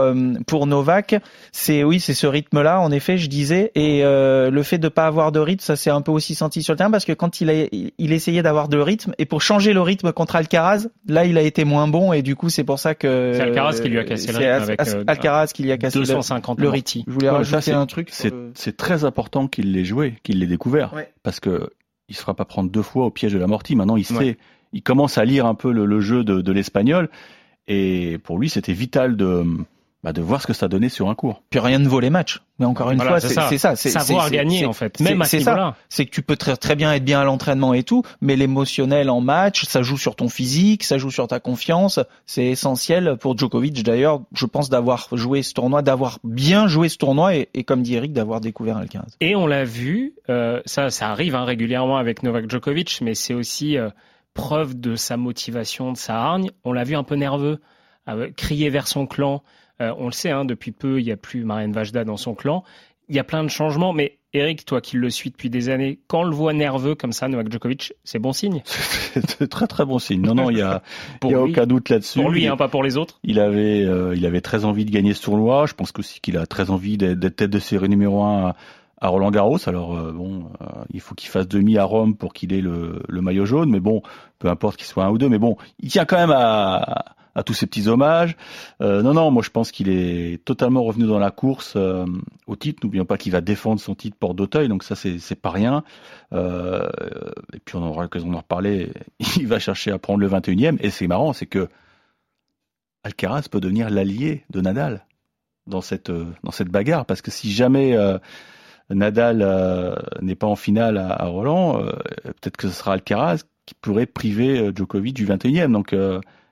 [0.47, 1.15] pour Novak,
[1.51, 2.81] c'est oui, c'est ce rythme-là.
[2.81, 3.71] En effet, je disais.
[3.75, 6.73] Et le fait de pas avoir de rythme, ça s'est un peu aussi senti sur
[6.73, 9.71] le terrain parce que quand il a il essayait d'avoir de rythme et pour changer
[9.71, 12.79] le rythme contre Alcaraz, là il a été moins bon et du coup c'est pour
[12.79, 15.77] ça que c'est Alcaraz qui lui a cassé le rythme avec Alcaraz qui lui a
[15.77, 16.94] cassé 250 le, le rythme.
[17.05, 18.12] Je voulais rajouter un truc.
[18.12, 21.12] C'est très important qu'il l'ait joué, qu'il l'ait découvert, ouais.
[21.23, 21.69] parce que
[22.08, 23.75] il se fera pas prendre deux fois au piège de la mortie.
[23.75, 24.38] Maintenant, il sait, ouais.
[24.73, 27.10] il commence à lire un peu le, le jeu de, de l'espagnol,
[27.67, 29.43] et pour lui, c'était vital de
[30.05, 31.41] bah, de voir ce que ça donnait sur un cours.
[31.49, 32.43] Puis rien ne vaut les matchs.
[32.59, 33.75] Mais encore une voilà, fois, c'est ça.
[33.75, 34.99] C'est savoir gagner en fait.
[34.99, 35.75] Même à ce ça.
[35.89, 39.09] C'est que tu peux très, très bien être bien à l'entraînement et tout, mais l'émotionnel
[39.09, 41.99] en match, ça joue sur ton physique, ça joue sur ta confiance.
[42.27, 44.21] C'est essentiel pour Djokovic d'ailleurs.
[44.31, 47.95] Je pense d'avoir joué ce tournoi, d'avoir bien joué ce tournoi et, et comme dit
[47.95, 49.17] Eric, d'avoir découvert le 15.
[49.21, 53.33] Et on l'a vu, euh, ça, ça arrive hein, régulièrement avec Novak Djokovic, mais c'est
[53.33, 53.89] aussi euh,
[54.35, 56.51] preuve de sa motivation, de sa hargne.
[56.63, 57.59] On l'a vu un peu nerveux,
[58.07, 59.41] euh, crier vers son clan.
[59.81, 62.35] Euh, on le sait, hein, depuis peu, il n'y a plus Marianne Vajda dans son
[62.35, 62.63] clan.
[63.09, 65.99] Il y a plein de changements, mais Eric, toi qui le suis depuis des années,
[66.07, 68.61] quand on le voit nerveux comme ça, Novak Djokovic, c'est bon signe?
[68.65, 70.21] C'est très très bon signe.
[70.21, 70.81] Non, non, il y a,
[71.23, 72.19] y a aucun doute là-dessus.
[72.19, 73.19] Pour lui, hein, pas pour les autres.
[73.23, 75.65] Il avait, euh, il avait très envie de gagner ce tournoi.
[75.67, 78.55] Je pense aussi qu'il a très envie d'être tête de série numéro un à,
[78.99, 79.57] à Roland Garros.
[79.67, 83.01] Alors euh, bon, euh, il faut qu'il fasse demi à Rome pour qu'il ait le,
[83.07, 84.01] le, maillot jaune, mais bon,
[84.39, 87.43] peu importe qu'il soit un ou deux, mais bon, il tient quand même à à
[87.43, 88.36] tous ces petits hommages.
[88.82, 92.06] Euh, non, non, moi je pense qu'il est totalement revenu dans la course euh,
[92.48, 92.80] au titre.
[92.84, 95.84] N'oublions pas qu'il va défendre son titre porte d'Auteuil, donc ça c'est pas rien.
[96.34, 96.89] Euh,
[97.54, 98.91] et puis on aura l'occasion d'en reparler.
[99.38, 100.78] Il va chercher à prendre le 21e.
[100.80, 101.67] Et c'est marrant, c'est que
[103.04, 105.06] Alcaraz peut devenir l'allié de Nadal
[105.67, 106.12] dans cette
[106.43, 107.98] dans cette bagarre, parce que si jamais
[108.89, 109.45] Nadal
[110.21, 111.84] n'est pas en finale à, à Roland,
[112.24, 115.71] peut-être que ce sera Alcaraz qui pourrait priver Djokovic du 21e.
[115.71, 115.93] Donc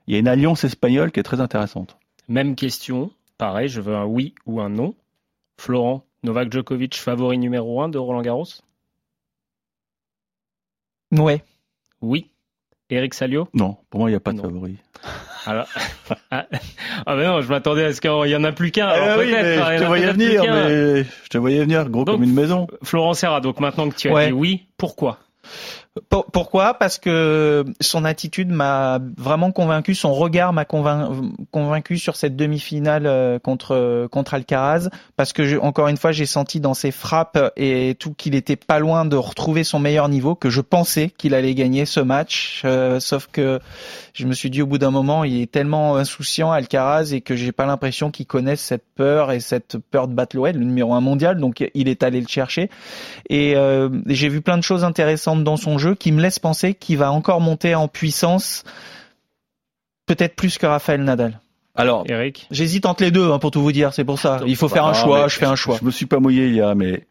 [0.07, 1.97] il y a une alliance espagnole qui est très intéressante.
[2.27, 4.95] Même question, pareil, je veux un oui ou un non.
[5.59, 8.45] Florent, Novak Djokovic, favori numéro 1 de Roland Garros?
[11.11, 11.43] Ouais.
[12.01, 12.29] Oui.
[12.89, 13.47] Eric Salio?
[13.53, 14.43] Non, pour moi, il n'y a pas de non.
[14.43, 14.77] favori.
[15.45, 15.67] Alors,
[16.31, 16.47] ah,
[17.05, 18.87] ah ben non, je m'attendais à ce qu'il y en a plus qu'un.
[18.87, 22.33] Ah oui, je te voyais venir, mais je te voyais venir, gros donc, comme une
[22.33, 22.67] maison.
[22.81, 24.27] Florent Serra, donc maintenant que tu as ouais.
[24.27, 25.19] dit oui, pourquoi?
[26.09, 26.73] Pourquoi?
[26.73, 33.37] Parce que son attitude m'a vraiment convaincu, son regard m'a convaincu sur cette demi-finale euh,
[33.37, 34.89] contre contre Alcaraz.
[35.17, 38.55] Parce que je, encore une fois, j'ai senti dans ses frappes et tout qu'il était
[38.55, 42.63] pas loin de retrouver son meilleur niveau, que je pensais qu'il allait gagner ce match.
[42.65, 43.59] Euh, sauf que
[44.13, 47.35] je me suis dit au bout d'un moment, il est tellement insouciant Alcaraz et que
[47.35, 50.95] j'ai pas l'impression qu'il connaisse cette peur et cette peur de battre l'Oued, le numéro
[50.95, 51.39] un mondial.
[51.39, 52.71] Donc il est allé le chercher.
[53.29, 56.39] Et euh, j'ai vu plein de choses intéressantes dans son jeu jeu qui me laisse
[56.39, 58.63] penser qu'il va encore monter en puissance,
[60.05, 61.39] peut-être plus que Raphaël Nadal.
[61.75, 63.93] Alors, Eric, j'hésite entre les deux hein, pour tout vous dire.
[63.93, 64.39] C'est pour ça.
[64.45, 65.27] Il faut faire un choix.
[65.27, 65.77] Je fais un choix.
[65.79, 67.07] Je me suis pas mouillé il y a, mais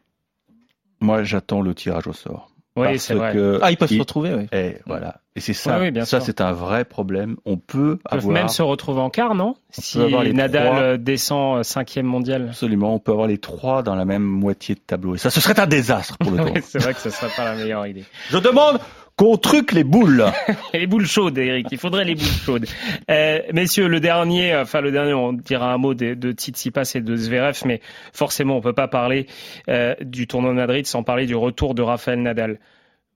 [1.01, 2.52] moi j'attends le tirage au sort.
[2.75, 3.33] Oui, c'est vrai.
[3.33, 3.95] Que ah, ils peuvent il...
[3.95, 4.47] se retrouver, oui.
[4.51, 5.21] Et voilà.
[5.35, 5.79] Et c'est ça.
[5.79, 7.37] Oui, oui, ça, c'est un vrai problème.
[7.45, 8.33] On peut ils avoir.
[8.33, 10.97] même se retrouver en quart, non Si Nadal trois...
[10.97, 12.47] descend cinquième mondial.
[12.49, 12.95] Absolument.
[12.95, 15.15] On peut avoir les trois dans la même moitié de tableau.
[15.15, 16.57] Et ça, ce serait un désastre pour le tour.
[16.63, 18.05] c'est vrai que ce serait pas la meilleure idée.
[18.29, 18.79] Je demande
[19.15, 20.25] qu'on truque les boules.
[20.73, 21.67] les boules chaudes, Eric.
[21.71, 22.65] Il faudrait les boules chaudes.
[23.09, 27.01] Euh, messieurs, le dernier, enfin le dernier, on dira un mot de, de Tsitsipas et
[27.01, 29.27] de Zverev, mais forcément, on peut pas parler
[29.69, 32.59] euh, du tournoi de Madrid sans parler du retour de Rafael Nadal.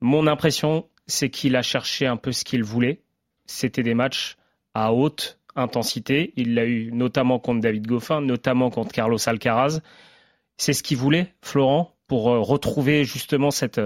[0.02, 3.02] Mon impression, c'est qu'il a cherché un peu ce qu'il voulait.
[3.46, 4.38] C'était des matchs
[4.74, 6.34] à haute intensité.
[6.36, 9.80] Il l'a eu notamment contre David Goffin, notamment contre Carlos Alcaraz.
[10.58, 13.82] C'est ce qu'il voulait, Florent, pour retrouver justement cette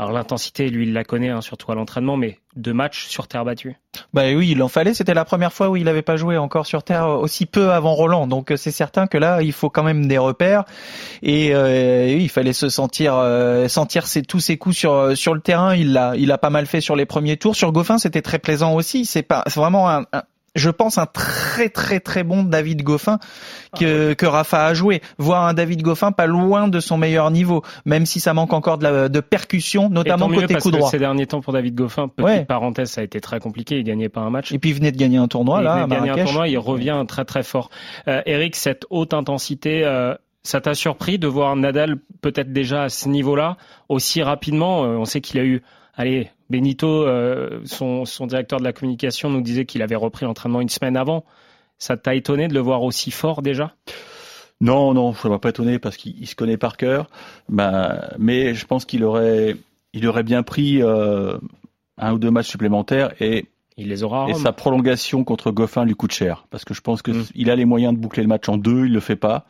[0.00, 3.44] Alors l'intensité, lui, il la connaît, hein, surtout à l'entraînement, mais deux matchs sur terre
[3.44, 3.76] battue.
[4.14, 4.94] Bah oui, il en fallait.
[4.94, 7.92] C'était la première fois où il n'avait pas joué encore sur terre aussi peu avant
[7.92, 8.26] Roland.
[8.26, 10.64] Donc c'est certain que là, il faut quand même des repères.
[11.22, 15.74] Et euh, il fallait se sentir euh, sentir tous ses coups sur le terrain.
[15.74, 17.54] Il l'a a pas mal fait sur les premiers tours.
[17.54, 19.04] Sur Goffin, c'était très plaisant aussi.
[19.04, 20.06] C'est pas c'est vraiment un,
[20.54, 23.18] je pense, un très très très bon David Goffin
[23.78, 25.00] que, que Rafa a joué.
[25.18, 28.78] Voir un David Goffin pas loin de son meilleur niveau, même si ça manque encore
[28.78, 30.90] de, la, de percussion, notamment côté coup droit.
[30.90, 33.78] ces derniers temps pour David Goffin, petite parenthèse, ça a été très compliqué.
[33.78, 34.52] Il gagnait pas un match.
[34.52, 35.86] Et puis il venait de gagner un tournoi il là.
[35.86, 37.70] Il gagner un tournoi, il revient très très fort.
[38.08, 39.84] Euh, Eric, cette haute intensité.
[39.84, 43.56] Euh, ça t'a surpris de voir Nadal peut-être déjà à ce niveau-là
[43.88, 44.84] aussi rapidement?
[44.84, 45.62] Euh, On sait qu'il a eu
[46.00, 50.68] allez, Benito, euh, son, directeur de la communication, nous disait qu'il avait repris l'entraînement une
[50.68, 51.24] semaine avant.
[51.78, 53.74] Ça t'a étonné de le voir aussi fort déjà?
[54.60, 57.08] Non, non, ça m'a pas étonné parce qu'il se connaît par cœur.
[57.48, 59.56] Ben, mais je pense qu'il aurait,
[59.92, 61.38] il aurait bien pris euh,
[61.98, 64.28] un ou deux matchs supplémentaires et il les aura.
[64.28, 67.24] Et sa prolongation contre Goffin lui coûte cher parce que je pense que mm.
[67.34, 69.46] il a les moyens de boucler le match en deux, il le fait pas.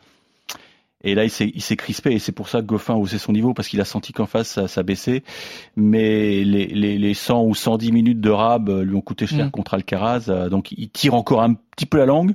[1.03, 3.53] Et là, il s'est, crispé et c'est pour ça que Goffin a haussé son niveau
[3.53, 5.23] parce qu'il a senti qu'en face, ça, ça baissait.
[5.75, 9.47] Mais les, les, les 100 ou 110 minutes de rab euh, lui ont coûté cher
[9.47, 9.51] mm.
[9.51, 10.25] contre Alcaraz.
[10.29, 12.33] Euh, donc, il tire encore un petit peu la langue.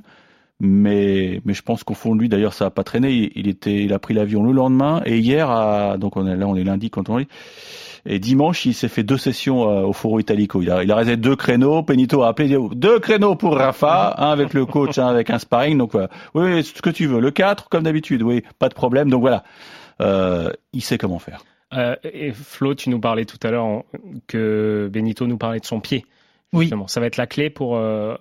[0.59, 3.31] Mais, mais je pense qu'au fond de lui, d'ailleurs, ça n'a pas traîné.
[3.35, 6.47] Il, était, il a pris l'avion le lendemain et hier, à, donc on est là,
[6.47, 7.27] on est lundi quand on dit
[8.09, 10.61] et dimanche, il s'est fait deux sessions euh, au Foro Italico.
[10.61, 11.83] Il a, il a réservé deux créneaux.
[11.83, 15.77] Penito a appelé deux créneaux pour Rafa, un avec le coach, un avec un sparring.
[15.77, 16.09] Donc voilà.
[16.33, 17.19] Oui, ce que tu veux.
[17.19, 18.23] Le 4, comme d'habitude.
[18.23, 19.09] Oui, pas de problème.
[19.09, 19.43] Donc voilà.
[20.01, 21.43] Euh, il sait comment faire.
[21.73, 23.83] Euh, et Flo, tu nous parlais tout à l'heure
[24.27, 26.05] que Benito nous parlait de son pied.
[26.53, 26.69] Oui.
[26.87, 28.15] Ça va être la clé pour euh,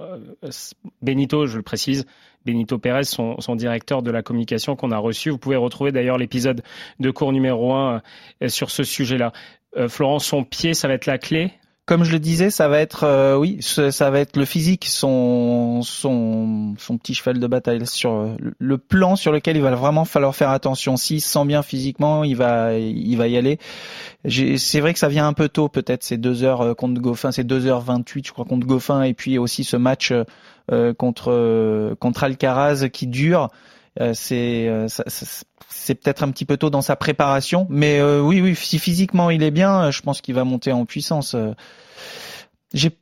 [1.00, 2.06] Benito, je le précise,
[2.44, 5.30] Benito Pérez, son, directeur de la communication qu'on a reçu.
[5.30, 6.62] Vous pouvez retrouver d'ailleurs l'épisode
[6.98, 8.02] de cours numéro 1
[8.48, 9.32] sur ce sujet-là.
[9.76, 11.52] Euh, Florence, son pied, ça va être la clé
[11.87, 15.83] comme je le disais, ça va être euh, oui, ça va être le physique, son
[15.83, 20.35] son son petit cheval de bataille sur le plan sur lequel il va vraiment falloir
[20.35, 20.96] faire attention.
[20.96, 23.61] S'il se sent bien physiquement, il va il va y aller.
[24.29, 27.31] C'est vrai que ça vient un peu tôt, peut-être ces deux heures euh, contre Goffin,
[27.31, 30.12] c'est 2h28 je crois contre Goffin et puis aussi ce match
[30.99, 33.51] contre contre Alcaraz qui dure.
[34.12, 34.68] C'est
[35.68, 39.30] c'est peut-être un petit peu tôt dans sa préparation, mais euh, oui, oui, si physiquement
[39.30, 41.35] il est bien, je pense qu'il va monter en puissance.
[41.35, 41.52] Euh.
[42.74, 42.98] J'ai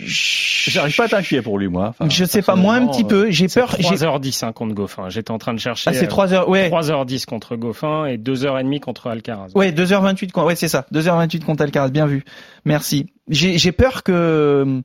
[0.00, 1.88] J'arrive pas à t'inquiéter pour lui, moi.
[1.88, 3.30] Enfin, je sais pas, moi un petit peu.
[3.30, 3.74] J'ai peur.
[3.74, 5.08] 3h10 hein, contre Goffin.
[5.08, 5.90] J'étais en train de chercher.
[5.90, 6.70] Ah, c'est 3h, ouais.
[6.70, 9.48] 3h10 contre Goffin et 2h30 contre Alcaraz.
[9.56, 10.86] Ouais, 2h28 contre, ouais, c'est ça.
[10.92, 11.88] 2h28 contre Alcaraz.
[11.88, 12.22] Bien vu.
[12.64, 13.06] Merci.
[13.28, 14.82] J'ai peur que,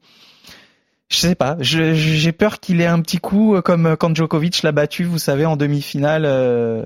[1.14, 5.04] je sais pas, j'ai peur qu'il ait un petit coup comme quand Djokovic l'a battu,
[5.04, 6.24] vous savez, en demi-finale.
[6.26, 6.84] Euh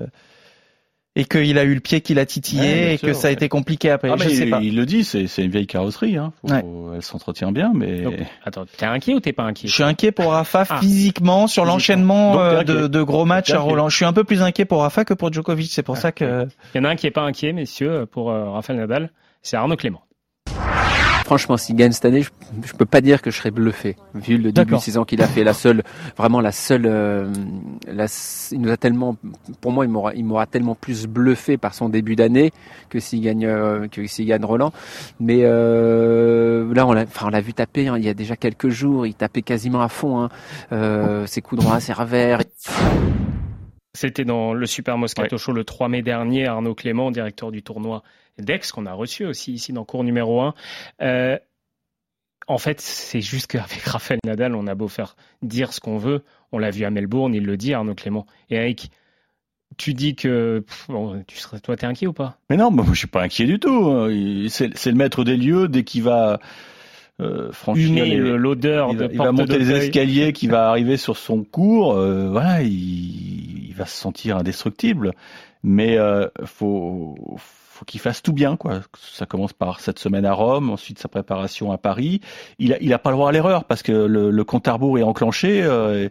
[1.18, 3.90] et qu'il a eu le pied qu'il a titillé et que ça a été compliqué
[3.90, 4.08] après.
[4.08, 4.60] Ah, je sais pas.
[4.62, 6.16] Il le dit, c'est une vieille carrosserie.
[6.16, 6.32] Hein.
[6.48, 8.04] Elle s'entretient bien, mais.
[8.44, 9.66] attends, t'es inquiet ou t'es pas inquiet?
[9.66, 10.78] Je suis inquiet pour Rafa ah.
[10.78, 13.88] physiquement sur l'enchaînement euh, de, de, gros matchs à Roland.
[13.88, 15.72] Je suis un peu plus inquiet pour Rafa que pour Djokovic.
[15.72, 16.46] C'est pour ça que.
[16.74, 19.10] Il y en a un qui est pas inquiet, messieurs, pour euh, Rafael Nadal.
[19.42, 20.02] C'est Arnaud Clément.
[21.28, 22.30] Franchement, s'il gagne cette année, je,
[22.64, 23.96] je, peux pas dire que je serais bluffé.
[24.14, 25.82] Vu le début de saison qu'il a fait, la seule,
[26.16, 27.30] vraiment la seule, euh,
[27.86, 28.06] la,
[28.50, 29.14] il nous a tellement,
[29.60, 32.50] pour moi, il m'aura, il m'aura tellement plus bluffé par son début d'année
[32.88, 34.72] que s'il gagne, euh, que s'il gagne Roland.
[35.20, 37.88] Mais euh, là, on l'a, enfin, on l'a vu taper.
[37.88, 40.22] Hein, il y a déjà quelques jours, il tapait quasiment à fond.
[40.22, 40.30] Hein,
[40.72, 42.40] euh, ses coups droits, ses revers.
[43.98, 46.46] C'était dans le Super Moscato Show le 3 mai dernier.
[46.46, 48.04] Arnaud Clément, directeur du tournoi
[48.38, 50.54] Dex, qu'on a reçu aussi ici dans cours numéro 1.
[51.02, 51.36] Euh,
[52.46, 56.22] en fait, c'est juste qu'avec Raphaël Nadal, on a beau faire dire ce qu'on veut.
[56.52, 58.24] On l'a vu à Melbourne, il le dit, Arnaud Clément.
[58.50, 58.92] Et Eric,
[59.78, 62.38] tu dis que bon, tu serais, toi, t'es inquiet ou pas?
[62.50, 63.84] Mais non, moi, je suis pas inquiet du tout.
[63.84, 64.46] Hein.
[64.48, 66.38] C'est le maître des lieux dès qu'il va
[67.20, 68.04] euh, franchir
[68.36, 68.90] l'odeur.
[68.92, 71.94] Il, il, va monter les escaliers, qui va arriver sur son cours.
[71.94, 73.47] Euh, voilà, il, il,
[73.78, 75.12] va se sentir indestructible.
[75.62, 77.16] Mais euh, faut
[77.86, 78.80] qu'il fasse tout bien, quoi.
[79.00, 82.20] Ça commence par cette semaine à Rome, ensuite sa préparation à Paris.
[82.58, 85.62] Il a, pas le droit à l'erreur parce que le, compte à rebours est enclenché.
[85.62, 86.08] Euh,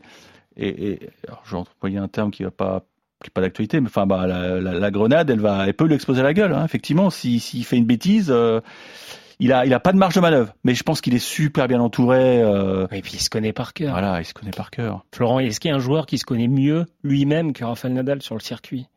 [0.57, 0.99] et, et
[1.51, 2.83] employé un terme qui va pas
[3.35, 6.53] d'actualité, mais enfin, bah, la, grenade, elle peut lui exploser la gueule.
[6.53, 8.29] Hein, effectivement, s'il si, fait une bêtise.
[8.29, 8.61] Euh,
[9.39, 11.67] il a, il a pas de marge de manœuvre, mais je pense qu'il est super
[11.67, 12.41] bien entouré.
[12.41, 12.87] Euh...
[12.91, 13.91] Et puis il se connaît par cœur.
[13.91, 15.05] Voilà, il se connaît par cœur.
[15.13, 18.21] Florent, est-ce qu'il y a un joueur qui se connaît mieux lui-même que Rafael Nadal
[18.21, 18.87] sur le circuit?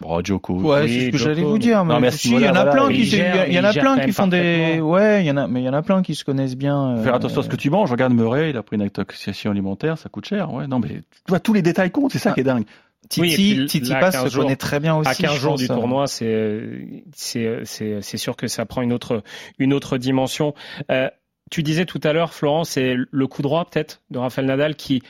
[0.00, 0.60] Bon, Joko.
[0.60, 1.84] Ouais, c'est ce que j'allais vous dire.
[1.84, 4.26] Mais merci, il y en a plein qui, il y en a plein qui font
[4.26, 6.56] des, ouais, il y en a, mais il y en a plein qui se connaissent
[6.56, 6.96] bien.
[7.02, 7.90] Faire attention à ce que tu manges.
[7.90, 10.52] Regarde Murray, il a pris une intoxication alimentaire, ça coûte cher.
[10.52, 12.34] Ouais, non, mais tu vois, tous les détails comptent, c'est ça ah.
[12.34, 12.64] qui est dingue.
[13.08, 15.10] Titi, oui, Titi Pass se connaît très bien aussi.
[15.10, 15.74] À 15 jours du hein.
[15.74, 19.22] tournoi, c'est c'est sûr que ça prend une autre
[19.58, 20.54] une autre dimension.
[20.90, 21.08] Euh,
[21.50, 25.02] tu disais tout à l'heure, Florent, c'est le coup droit peut-être de Rafael Nadal qui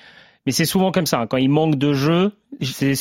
[0.46, 1.20] mais c'est souvent comme ça.
[1.20, 1.26] Hein.
[1.26, 2.94] Quand il manque de jeu, c'est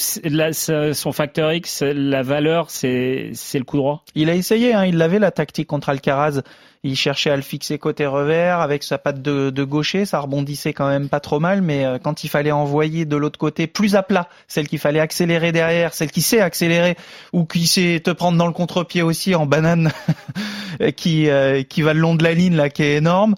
[0.93, 4.05] son facteur X, la valeur, c'est le coup droit.
[4.15, 6.41] Il a essayé, hein, il l'avait la tactique contre Alcaraz.
[6.85, 10.73] Il cherchait à le fixer côté revers avec sa patte de, de gaucher, ça rebondissait
[10.73, 11.61] quand même pas trop mal.
[11.61, 14.99] Mais euh, quand il fallait envoyer de l'autre côté, plus à plat, celle qu'il fallait
[14.99, 16.97] accélérer derrière, celle qui sait accélérer
[17.31, 19.93] ou qui sait te prendre dans le contre-pied aussi en banane,
[20.97, 23.35] qui euh, qui va le long de la ligne là, qui est énorme.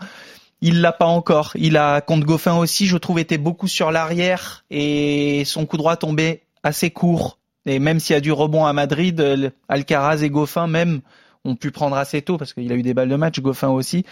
[0.67, 1.51] Il l'a pas encore.
[1.53, 5.95] Il a contre Goffin aussi, je trouve, était beaucoup sur l'arrière et son coup droit
[5.95, 7.37] tombait assez court.
[7.67, 11.01] Et même s'il y a du rebond à Madrid, euh, Alcaraz et Goffin même
[11.43, 14.05] ont pu prendre assez tôt parce qu'il a eu des balles de match, Goffin aussi.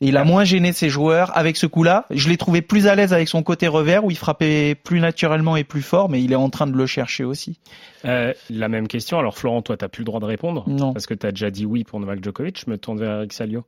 [0.00, 2.06] Et il a moins gêné ses joueurs avec ce coup-là.
[2.10, 5.56] Je l'ai trouvé plus à l'aise avec son côté revers où il frappait plus naturellement
[5.56, 7.60] et plus fort, mais il est en train de le chercher aussi.
[8.04, 9.20] Euh, la même question.
[9.20, 10.92] Alors Florent, toi, t'as plus le droit de répondre non.
[10.92, 12.64] parce que tu as déjà dit oui pour Novak Djokovic.
[12.66, 13.64] Je me tourne vers Eric Salio.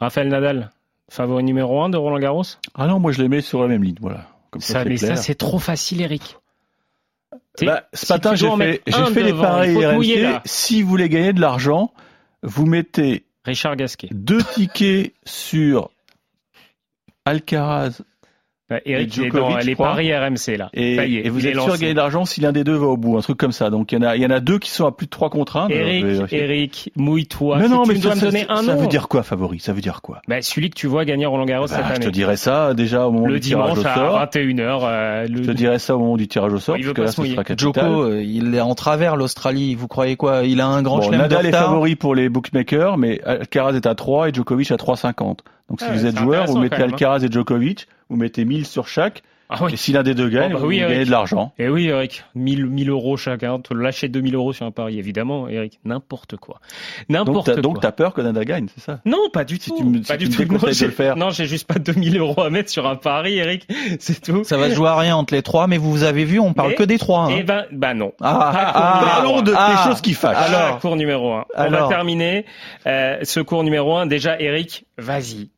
[0.00, 0.70] Raphaël Nadal,
[1.08, 2.44] Favori numéro 1 de Roland Garros?
[2.74, 4.26] Ah non, moi je les mets sur la même ligne, voilà.
[4.50, 6.36] Comme ça, mais ça c'est trop facile, Eric.
[7.62, 10.40] Bah, ce matin, j'ai fait, fait les paris RMC.
[10.44, 11.92] Si vous voulez gagner de l'argent,
[12.42, 14.08] vous mettez Richard Gasquet.
[14.10, 15.90] deux tickets sur
[17.24, 18.02] Alcaraz
[18.68, 20.70] bah, Eric, est dans les paris RMC là.
[20.74, 22.96] Et, et vous êtes sûr de gagner de l'argent si l'un des deux va au
[22.96, 23.70] bout, un truc comme ça.
[23.70, 25.10] Donc il y en a, il y en a deux qui sont à plus de
[25.10, 25.68] 3 contre 1.
[25.68, 27.58] Eric, Eric, mouille-toi.
[27.58, 29.60] Mais non, mais ça, me donner un ça veut dire quoi, favori?
[29.60, 30.20] Ça veut dire quoi?
[30.26, 31.94] Bah, celui que tu vois gagner Roland Garros bah, cette année.
[32.00, 34.16] Je te dirais ça déjà au moment du tirage au sort.
[34.16, 34.80] à 21h.
[34.82, 35.42] Euh, le...
[35.42, 36.76] Je te dirais ça au moment du tirage au sort.
[36.76, 39.76] Il parce que là, ce Joko, euh, il est en travers l'Australie.
[39.76, 40.42] Vous croyez quoi?
[40.42, 43.94] Il a un grand bon, Nadal est favori pour les bookmakers, mais Alcaraz est à
[43.94, 45.38] 3 et Djokovic à 3,50.
[45.68, 48.88] Donc si ah vous êtes joueur, vous mettez Alcaraz et Djokovic, vous mettez 1000 sur
[48.88, 49.22] chaque.
[49.48, 49.74] Ah oui.
[49.74, 51.52] Et si l'un des deux gagne, bah vous gagnez de l'argent.
[51.58, 53.60] Et oui, Eric, 1000, 1000 euros chacun.
[53.60, 55.78] Tu lâcher 2000 euros sur un pari, évidemment, Eric.
[55.84, 56.60] N'importe quoi.
[57.08, 57.62] N'importe quoi.
[57.62, 59.00] Donc t'as peur que Nadal gagne, c'est ça?
[59.04, 59.76] Non, pas du tout.
[59.76, 60.44] tu pas du tout.
[60.44, 61.16] Non, de le faire.
[61.16, 63.68] non, j'ai juste pas 2000 euros à mettre sur un pari, Eric.
[64.00, 64.42] C'est tout.
[64.44, 66.74] Ça va se jouer à rien entre les trois, mais vous avez vu, on parle
[66.74, 67.26] que des trois.
[67.26, 67.36] Hein.
[67.38, 68.12] Eh ben, bah non.
[68.20, 70.36] Ah, ah, ah parlons de ah, des choses qui fâchent.
[70.36, 71.44] Alors, cours numéro 1.
[71.56, 72.44] On va terminer
[72.86, 74.06] euh, ce cours numéro 1.
[74.06, 75.50] Déjà, Eric, vas-y.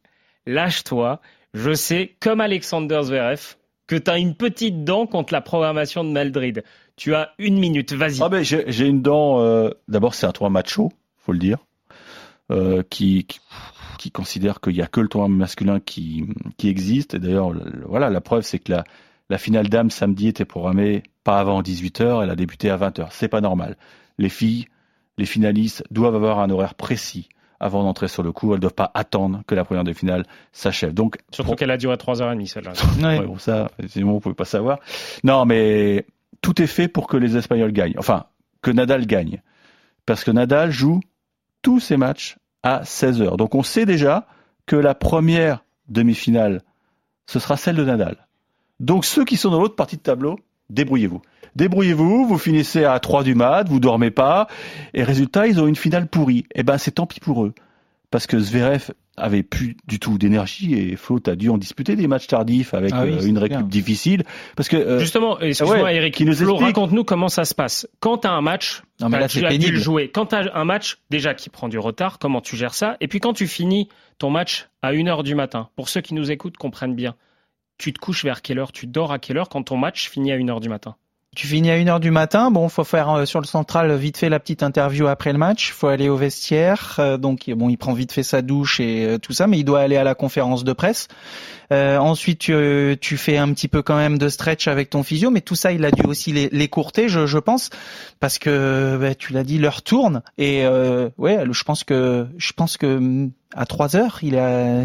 [0.49, 1.21] Lâche-toi.
[1.53, 3.57] Je sais, comme Alexander Zverev,
[3.87, 6.65] que tu as une petite dent contre la programmation de Madrid.
[6.97, 8.21] Tu as une minute, vas-y.
[8.23, 9.41] Ah j'ai une dent.
[9.41, 11.59] Euh, d'abord, c'est un tournoi macho, faut le dire,
[12.51, 13.27] euh, qui,
[13.99, 16.25] qui, considère qu'il y a que le tournoi masculin qui
[16.57, 17.15] qui existe.
[17.15, 17.53] Et d'ailleurs,
[17.87, 18.85] voilà, la preuve, c'est que la
[19.31, 23.09] la finale dame samedi était programmée pas avant 18h, elle a débuté à 20h.
[23.11, 23.77] C'est pas normal.
[24.17, 24.67] Les filles,
[25.19, 27.29] les finalistes doivent avoir un horaire précis
[27.61, 28.51] avant d'entrer sur le coup.
[28.53, 30.95] Elles ne doivent pas attendre que la première de finale s'achève.
[30.95, 32.73] Donc surtout qu'elle a duré 3h30 celle-là.
[33.03, 33.27] ouais.
[33.27, 34.79] bon, ça, sinon vous pouvez pas savoir.
[35.25, 36.07] Non, mais
[36.41, 37.97] tout est fait pour que les Espagnols gagnent.
[37.99, 38.25] Enfin,
[38.63, 39.43] que Nadal gagne,
[40.07, 41.01] parce que Nadal joue
[41.63, 44.27] tous ses matchs à 16 h Donc on sait déjà
[44.67, 46.63] que la première demi-finale,
[47.27, 48.27] ce sera celle de Nadal.
[48.81, 50.39] Donc ceux qui sont dans l'autre partie de tableau,
[50.71, 51.23] débrouillez-vous.
[51.57, 54.49] Débrouillez-vous, vous finissez à 3 du mat, vous dormez pas,
[54.95, 56.45] et résultat, ils ont une finale pourrie.
[56.55, 57.55] Eh ben, c'est tant pis pour eux.
[58.11, 62.07] Parce que Zverev avait plus du tout d'énergie et Flo a dû en disputer des
[62.07, 64.23] matchs tardifs avec ah euh, une récup difficile.
[64.57, 66.21] Parce que euh, justement excuse-moi Eric.
[66.21, 67.89] nous Flo raconte-nous comment ça se passe.
[68.01, 70.11] Quand tu as un match non, mais là, tu as dû le jouer.
[70.11, 72.97] Quand tu as un match déjà qui prend du retard comment tu gères ça?
[73.01, 76.31] Et puis quand tu finis ton match à 1h du matin pour ceux qui nous
[76.31, 77.15] écoutent comprennent bien
[77.79, 78.73] tu te couches vers quelle heure?
[78.73, 80.97] Tu dors à quelle heure quand ton match finit à 1h du matin?
[81.37, 84.29] Tu finis à 1h du matin, bon, faut faire euh, sur le central vite fait
[84.29, 87.93] la petite interview après le match, faut aller au vestiaire, euh, donc bon, il prend
[87.93, 90.65] vite fait sa douche et euh, tout ça, mais il doit aller à la conférence
[90.65, 91.07] de presse.
[91.71, 95.55] ensuite, tu, fais un petit peu quand même de stretch avec ton physio, mais tout
[95.55, 97.71] ça, il a dû aussi l'écourter, je, pense,
[98.21, 100.23] parce que bah, tu l'as dit, l'heure tourne.
[100.39, 100.67] Et
[101.19, 104.85] ouais, je pense que je pense que à 3 heures, il a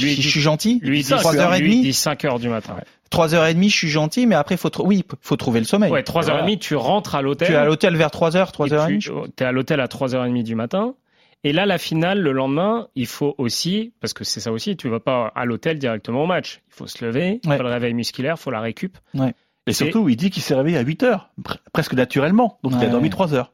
[0.00, 0.80] lui, je, suis gentil.
[0.82, 1.60] Lui, 3h30.
[1.60, 2.76] Lui, dit 5 heures du matin.
[3.10, 5.90] 3h30, je suis gentil, mais après, faut, oui, faut trouver le sommeil.
[5.90, 7.48] Ouais, 3h30, tu rentres à l'hôtel.
[7.48, 8.98] Tu es à l'hôtel vers 3h, 3h30.
[9.36, 10.94] Tu es à l'hôtel à 3h30 du matin.
[11.44, 14.88] Et là, la finale, le lendemain, il faut aussi, parce que c'est ça aussi, tu
[14.88, 16.62] vas pas à l'hôtel directement au match.
[16.68, 18.98] Il faut se lever, il faut le réveil musculaire, il faut la récup.
[19.14, 19.34] Ouais.
[19.66, 21.30] Et surtout, il dit qu'il s'est réveillé à 8 heures,
[21.72, 22.58] presque naturellement.
[22.64, 23.52] Donc, il a dormi 3 heures.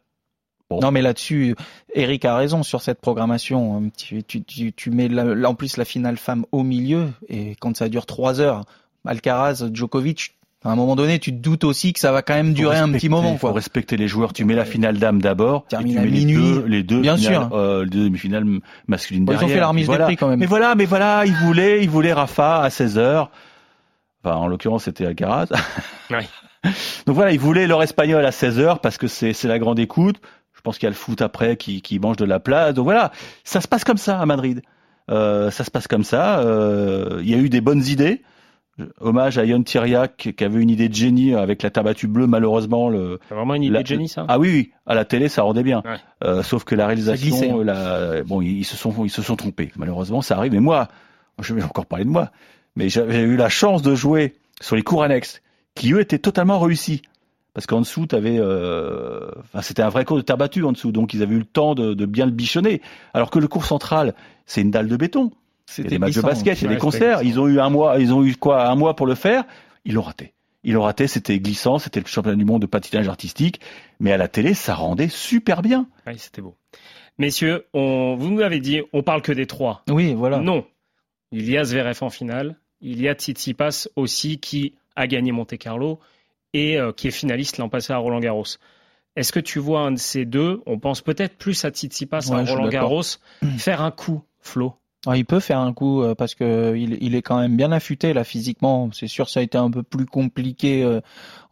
[0.71, 1.55] Non, mais là-dessus,
[1.95, 3.91] Eric a raison sur cette programmation.
[3.97, 5.09] Tu, tu, tu, tu mets
[5.45, 8.65] en plus la finale femme au milieu, et quand ça dure 3 heures,
[9.05, 12.55] Alcaraz, Djokovic, à un moment donné, tu te doutes aussi que ça va quand même
[12.55, 13.33] durer un petit moment.
[13.33, 14.33] Il faut respecter les joueurs.
[14.33, 17.51] Tu mets la finale dame d'abord, tu mets les deux, les deux, bien finales, sûr,
[17.53, 18.47] euh, les deux demi-finales
[18.89, 19.43] masculines derrière.
[19.43, 20.05] Ils ont fait la remise voilà.
[20.05, 20.41] de prix quand même.
[20.41, 23.29] Mais voilà, mais voilà, ils voulaient, ils voulaient Rafa à 16 h
[24.25, 25.49] Enfin, en l'occurrence, c'était Alcaraz.
[26.11, 26.27] Oui.
[27.07, 30.17] Donc voilà, ils voulaient leur espagnol à 16h parce que c'est la grande écoute.
[30.65, 32.73] Je pense qu'il y a le foot après qui, qui mange de la place.
[32.73, 33.13] Donc voilà,
[33.45, 34.63] ça se passe comme ça à Madrid.
[35.11, 36.39] Euh, ça se passe comme ça.
[36.39, 38.23] Euh, il y a eu des bonnes idées.
[38.99, 42.27] Hommage à Yann Thiriac qui avait une idée de génie avec la tabatue bleue.
[42.27, 43.21] Malheureusement, le.
[43.29, 44.25] C'est vraiment une idée de génie, ça?
[44.27, 44.73] Ah oui, oui.
[44.87, 45.83] À la télé, ça rendait bien.
[46.25, 48.23] Euh, sauf que la réalisation, la...
[48.23, 49.71] bon, ils se sont, ils se sont trompés.
[49.77, 50.55] Malheureusement, ça arrive.
[50.55, 50.89] Mais moi,
[51.43, 52.31] je vais encore parler de moi.
[52.75, 55.43] Mais j'avais eu la chance de jouer sur les cours annexes,
[55.75, 57.03] qui eux étaient totalement réussis.
[57.55, 59.31] Parce qu'en dessous, euh...
[59.39, 61.45] enfin, c'était un vrai cours de terre battue en dessous, donc ils avaient eu le
[61.45, 62.83] temps de, de bien le bichonner.
[63.15, 65.31] Alors que le cours central, c'est une dalle de béton.
[65.67, 67.23] C'était des matchs de basket, il y a des concerts.
[67.23, 69.45] Ils ont eu un mois, ils ont eu quoi, un mois pour le faire.
[69.85, 70.35] Ils l'ont raté.
[70.63, 71.07] Ils l'ont raté.
[71.07, 71.79] C'était glissant.
[71.79, 73.61] C'était le championnat du monde de patinage artistique.
[74.01, 75.87] Mais à la télé, ça rendait super bien.
[76.07, 76.57] Oui, c'était beau.
[77.19, 79.85] Messieurs, on, vous nous avez dit, on parle que des trois.
[79.89, 80.39] Oui, voilà.
[80.39, 80.67] Non.
[81.33, 82.57] Il y a Zverev en finale.
[82.81, 86.01] Il y a Tsitsipas aussi qui a gagné Monte Carlo
[86.55, 88.45] et euh, qui est finaliste l'an passé à Roland Garros.
[89.17, 92.41] Est-ce que tu vois un de ces deux On pense peut-être plus à Tsitsipas ouais,
[92.41, 93.03] à Roland Garros
[93.59, 94.75] faire un coup, Flo?
[95.07, 97.73] Ah, il peut faire un coup euh, parce que il, il, est quand même bien
[97.73, 98.89] affûté là physiquement.
[98.93, 101.01] C'est sûr, ça a été un peu plus compliqué euh,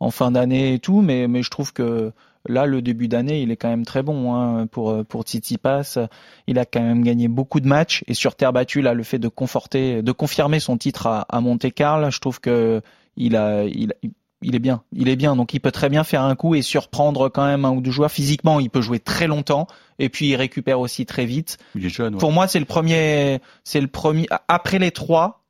[0.01, 2.13] en fin d'année et tout, mais mais je trouve que
[2.49, 5.99] là le début d'année, il est quand même très bon hein, pour pour Tsitsipas.
[6.47, 9.19] Il a quand même gagné beaucoup de matchs et sur terre battue là, le fait
[9.19, 12.81] de conforter, de confirmer son titre à, à Monte Carlo, je trouve que
[13.17, 13.93] il a il,
[14.43, 16.63] il est bien, il est bien, donc il peut très bien faire un coup et
[16.63, 18.11] surprendre quand même un ou deux joueurs.
[18.11, 19.67] Physiquement, il peut jouer très longtemps
[19.99, 21.59] et puis il récupère aussi très vite.
[21.75, 22.15] Il est jeune.
[22.15, 22.21] Ouais.
[22.21, 25.43] Pour moi, c'est le premier, c'est le premier après les trois.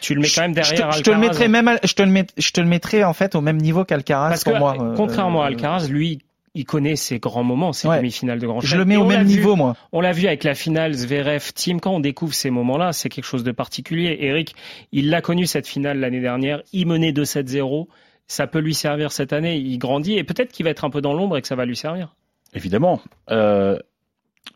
[0.00, 2.02] Tu le mets quand même derrière je te, je te le mettrais même, je te
[2.02, 4.58] le met, je te le mettrais en fait au même niveau qu'Alcaraz Parce pour que,
[4.58, 4.76] moi.
[4.96, 6.20] Contrairement euh, à Alcaraz, lui,
[6.54, 7.96] il connaît ses grands moments, ses Ouais.
[7.98, 8.80] demi-finales de Grand je Chelem.
[8.80, 9.74] le mets Et au on même l'a vu- niveau moi.
[9.92, 11.80] On l'a vu avec la finale Zverev Team.
[11.80, 14.16] Quand on découvre ces moments-là, c'est quelque chose de particulier.
[14.20, 14.54] Eric,
[14.92, 16.62] il l'a connu cette finale l'année dernière.
[16.72, 17.88] Il menait 2-7-0.
[18.26, 19.56] Ça peut lui servir cette année.
[19.56, 21.64] Il grandit et peut-être qu'il va être un peu dans l'ombre et que ça va
[21.64, 22.14] lui servir.
[22.54, 23.00] Évidemment.
[23.30, 23.78] Euh,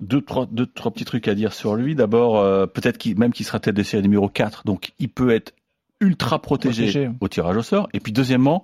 [0.01, 1.95] deux, trois, deux, trois petits trucs à dire sur lui.
[1.95, 5.31] D'abord, euh, peut-être qu'il, même qu'il sera tête de série numéro 4, donc il peut
[5.31, 5.55] être
[6.01, 7.11] ultra protégé, Protégé.
[7.21, 7.89] au tirage au sort.
[7.95, 8.63] Et puis deuxièmement,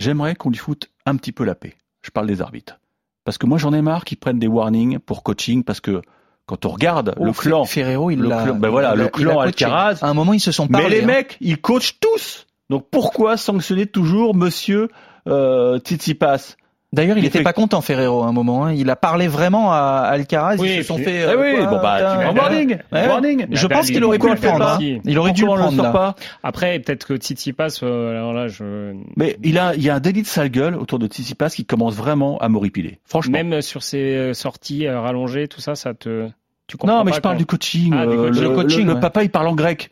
[0.00, 1.74] j'aimerais qu'on lui foute un petit peu la paix.
[2.02, 2.78] Je parle des arbitres.
[3.24, 6.02] Parce que moi j'en ai marre qu'ils prennent des warnings pour coaching, parce que
[6.46, 8.42] quand on regarde le Oh, clan, Ferrero, il le l'a.
[8.44, 9.38] clan- ben voilà, il le clan.
[9.38, 10.96] Alcaraz, À un moment, ils se sont mais parlé.
[10.98, 11.06] les hein.
[11.06, 12.46] mecs, ils coachent tous.
[12.68, 14.88] Donc pourquoi sanctionner toujours Monsieur
[15.28, 16.56] euh, Tsitsipas?
[16.94, 18.66] D'ailleurs, il Il était fait- pas content, Ferrero, à un moment.
[18.66, 18.72] hein.
[18.74, 20.56] Il a parlé vraiment à Alcaraz.
[20.58, 21.20] Oui, ils se sont fait.
[21.20, 23.08] Eh euh, oui, quoi, bon bah tu prends warning, Ouais.
[23.08, 23.46] warning.
[23.50, 24.66] Je pense il qu'il aurait pu le prendre.
[24.68, 24.78] hein.
[25.04, 25.82] Il aurait dû le prendre.
[25.82, 25.90] là.
[25.90, 28.92] pas Après, peut-être que Tsitsipas, euh, alors là, je...
[29.16, 31.64] Mais il a, il y a un délit de sale gueule autour de Tsitsipas qui
[31.64, 32.98] commence vraiment à m'horripiler.
[33.06, 33.32] Franchement.
[33.32, 36.28] même sur ses euh, sorties euh, rallongées, tout ça, ça te...
[36.66, 37.94] Tu comprends non, mais pas je parle quand- du coaching.
[37.96, 38.42] Ah, du euh, coaching.
[38.42, 39.00] le, Le coaching, le ouais.
[39.00, 39.90] papa, il parle en grec.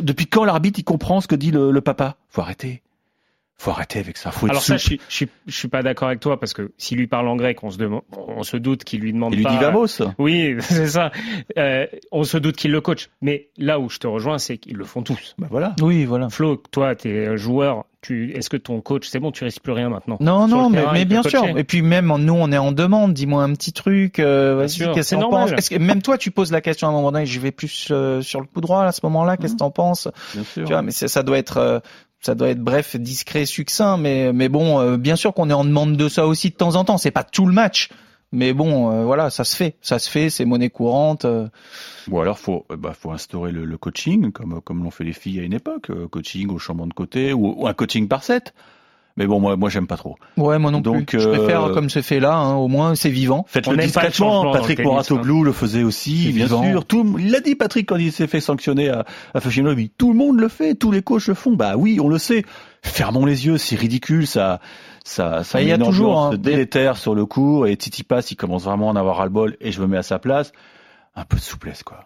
[0.00, 2.16] Depuis quand l'arbitre, il comprend ce que dit le, le papa?
[2.28, 2.82] Faut arrêter.
[3.58, 4.30] Faut arrêter avec ça.
[4.32, 6.72] Faut Alors ça, je suis, je suis, je suis pas d'accord avec toi parce que
[6.76, 9.38] s'il lui parle en grec, on se demande, on se doute qu'il lui demande Il
[9.38, 9.86] lui dit vamos.
[10.18, 11.10] Oui, c'est ça.
[11.56, 13.08] Euh, on se doute qu'il le coach.
[13.22, 15.34] Mais là où je te rejoins, c'est qu'ils le font tous.
[15.38, 15.74] Bah voilà.
[15.80, 16.28] Oui, voilà.
[16.28, 17.86] Flo, toi, t'es joueur.
[18.02, 20.16] Tu, est-ce que ton coach, c'est bon, tu risques plus rien maintenant?
[20.20, 21.44] Non, non, mais, bien sûr.
[21.58, 23.14] Et puis même nous, on est en demande.
[23.14, 24.18] Dis-moi un petit truc.
[24.20, 25.48] Euh, vas-y, sûr, qu'est-ce c'est que t'en normal.
[25.50, 25.58] penses?
[25.58, 27.26] Est-ce que même toi, tu poses la question à un moment donné.
[27.26, 29.36] Je vais plus euh, sur le coup droit à ce moment-là.
[29.38, 30.08] Qu'est-ce que t'en penses?
[30.34, 30.64] Bien sûr.
[30.66, 31.80] Tu vois, mais c'est- ça doit être, euh,
[32.20, 33.96] ça doit être bref, discret, succinct.
[33.96, 36.76] Mais mais bon, euh, bien sûr qu'on est en demande de ça aussi de temps
[36.76, 36.98] en temps.
[36.98, 37.90] C'est pas tout le match.
[38.32, 41.24] Mais bon, euh, voilà, ça se fait, ça se fait, c'est monnaie courante.
[41.24, 41.48] euh.
[42.10, 45.40] Ou alors faut, euh, bah, faut instaurer le, coaching comme comme l'ont fait les filles
[45.40, 48.52] à une époque, coaching au chambon de côté ou, ou un coaching par set.
[49.18, 50.16] Mais bon, moi, moi, j'aime pas trop.
[50.36, 51.20] Ouais, moi non Donc, plus.
[51.20, 52.36] Je euh, préfère comme c'est fait là.
[52.36, 53.46] Hein, au moins, c'est vivant.
[53.48, 54.52] Faites-le discrètement.
[54.52, 56.62] Patrick le tennis, Moratoglou le faisait aussi, bien vivant.
[56.62, 56.84] sûr.
[56.84, 60.18] Tout, le- il l'a dit, Patrick, quand il s'est fait sanctionner à, à Tout le
[60.18, 61.54] monde le fait, tous les coachs le font.
[61.54, 62.44] Bah oui, on le sait.
[62.82, 64.60] Fermons les yeux, c'est ridicule, ça,
[65.02, 67.66] ça, ça Bah, il y a toujours, ambiance hein, délétère sur le cours.
[67.66, 69.86] Et Titi Pass, il commence vraiment à en avoir ras le bol et je me
[69.86, 70.52] mets à sa place.
[71.14, 72.04] Un peu de souplesse, quoi.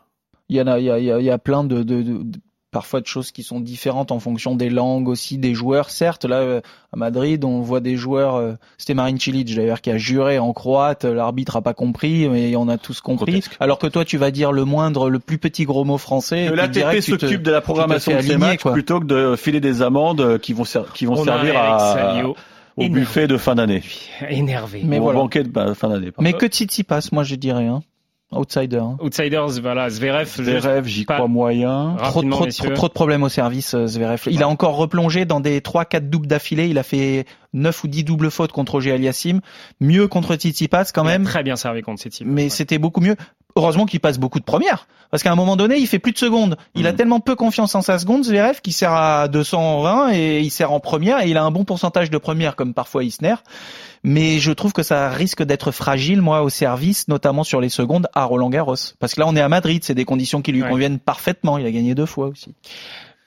[0.48, 1.82] Il y en a, il y a, il y a, il y a plein de,
[1.82, 2.40] de, de- de-
[2.70, 5.90] parfois de choses qui sont différentes en fonction des langues aussi des joueurs.
[5.90, 6.60] Certes, là euh,
[6.92, 8.36] à Madrid, on voit des joueurs.
[8.36, 11.04] euh, C'était Marin Cilic d'ailleurs qui a juré en croate.
[11.04, 13.32] L'arbitre a pas compris, mais on a tous compris.
[13.32, 13.56] Grotesque.
[13.60, 16.46] Alors que toi, tu vas dire le moindre, le plus petit gros mot français.
[16.48, 18.72] Que l'ATP direct, tu te- s'occupe de la programmation de ces matchs quoi.
[18.72, 21.56] plutôt que de filer des amendes euh, qui vont, ser- qui vont On a servir
[21.58, 22.22] à,
[22.76, 23.00] au énervé.
[23.00, 23.82] buffet de fin d'année.
[24.28, 24.82] énervé.
[24.84, 25.18] Mais Ou au voilà.
[25.18, 26.12] banquet de bah, fin d'année.
[26.20, 27.66] Mais que Titi passe, moi je dirais.
[27.66, 27.82] Hein.
[28.32, 28.76] Outsider.
[28.78, 28.96] hein.
[29.00, 30.26] Outsiders, voilà, Zverev.
[30.26, 31.96] Zverev, j'y crois moyen.
[31.98, 34.22] Trop, trop, trop, trop de problèmes au service, euh, Zverev.
[34.30, 36.68] Il a encore replongé dans des 3-4 doubles d'affilée.
[36.68, 37.24] Il a fait
[37.54, 39.40] 9 ou 10 doubles fautes contre Roger Aliassim.
[39.80, 41.24] Mieux contre Tsitsipas quand Il a même.
[41.24, 42.28] Très bien servi contre team.
[42.28, 42.48] Mais Ouais.
[42.48, 43.16] c'était beaucoup mieux.
[43.56, 44.86] Heureusement qu'il passe beaucoup de premières.
[45.10, 46.56] Parce qu'à un moment donné, il fait plus de secondes.
[46.74, 46.96] Il a mm.
[46.96, 50.78] tellement peu confiance en sa seconde, Zverev, qu'il sert à 220 et il sert en
[50.78, 53.34] première et il a un bon pourcentage de première comme parfois Isner.
[54.02, 58.06] Mais je trouve que ça risque d'être fragile, moi, au service, notamment sur les secondes
[58.14, 58.76] à Roland Garros.
[58.98, 61.58] Parce que là, on est à Madrid, c'est des conditions qui lui conviennent parfaitement.
[61.58, 62.54] Il a gagné deux fois aussi.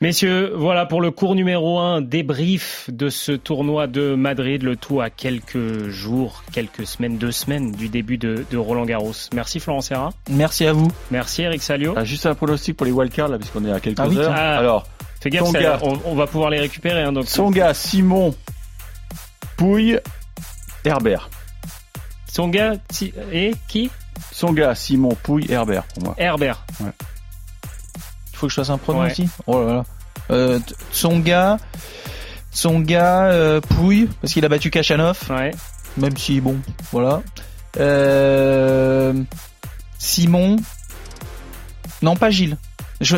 [0.04, 4.99] Messieurs, voilà pour le cours numéro 1, débrief de ce tournoi de Madrid, le tout
[4.99, 9.14] à quelques jours, quelques semaines, deux semaines du début de, Roland Garros.
[9.34, 10.12] Merci Florent Serra.
[10.30, 10.91] Merci à vous.
[11.10, 11.93] Merci Eric Salio.
[11.95, 14.34] Ah, juste un pronostic pour les wildcards là, puisqu'on est à quelques ah heures.
[14.36, 14.88] Ah, Alors,
[15.22, 15.45] fais gaffe,
[16.04, 17.04] on, va pouvoir les récupérer.
[17.04, 17.28] Hein, donc...
[17.28, 18.36] Songa, Simon,
[19.56, 19.99] Pouille,
[20.84, 21.30] Herbert.
[22.28, 22.74] Songa
[23.32, 23.89] et qui?
[24.34, 26.16] Songa, Simon, Pouille, Herbert pour moi.
[26.18, 26.66] Herbert.
[26.82, 26.91] Ouais
[28.44, 29.84] faut que je fasse un pronom aussi Oh là là.
[30.32, 30.60] Euh,
[30.91, 31.58] Tsonga,
[32.52, 35.18] Tsonga, euh, Pouille, parce qu'il a battu Kachanov.
[35.30, 35.52] Ouais.
[35.98, 36.58] Même si, bon,
[36.91, 37.22] voilà.
[37.80, 39.14] Euh,
[39.98, 40.58] Simon.
[42.02, 42.58] Non, pas Gilles.
[43.04, 43.18] Je,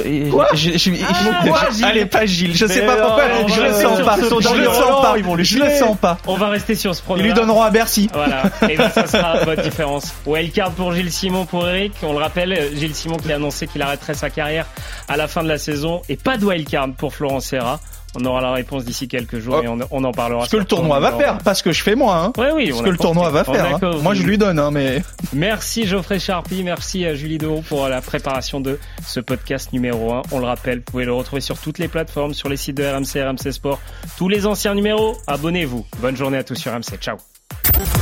[0.54, 2.56] je, je, ah, allez, pas Gilles.
[2.56, 3.24] Je sais pas pourquoi.
[3.48, 4.18] je le sens pas.
[4.18, 5.16] Je le sens pas.
[5.44, 6.18] Je le sens pas.
[6.28, 7.26] On va rester sur ce programme.
[7.26, 8.10] Ils lui donneront à Bercy.
[8.14, 8.44] Voilà.
[8.70, 10.14] Et ben, ça sera votre différence.
[10.26, 11.94] Wildcard pour Gilles Simon, pour Eric.
[12.04, 14.66] On le rappelle, Gilles Simon qui a annoncé qu'il arrêterait sa carrière
[15.08, 16.02] à la fin de la saison.
[16.10, 17.80] Et pas de wildcard pour Florent Serra.
[18.18, 20.46] On aura la réponse d'ici quelques jours et on, en parlera.
[20.46, 22.18] Ce que le tournoi va faire, pas ce que je fais moi.
[22.18, 22.34] Hein.
[22.38, 23.80] Ouais, oui, ce que le tournoi va faire.
[23.82, 23.92] Hein.
[24.02, 25.04] Moi, je lui donne, hein, mais.
[25.34, 30.22] Merci Geoffrey Charpie, merci à Julie Dehaut pour la préparation de ce podcast numéro 1.
[30.32, 32.84] On le rappelle, vous pouvez le retrouver sur toutes les plateformes, sur les sites de
[32.84, 33.80] RMC, RMC Sport,
[34.18, 35.18] tous les anciens numéros.
[35.28, 35.86] Abonnez-vous.
[36.00, 36.98] Bonne journée à tous sur RMC.
[37.00, 37.18] Ciao.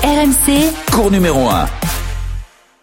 [0.04, 0.74] RMC.
[0.92, 1.93] Cours numéro 1.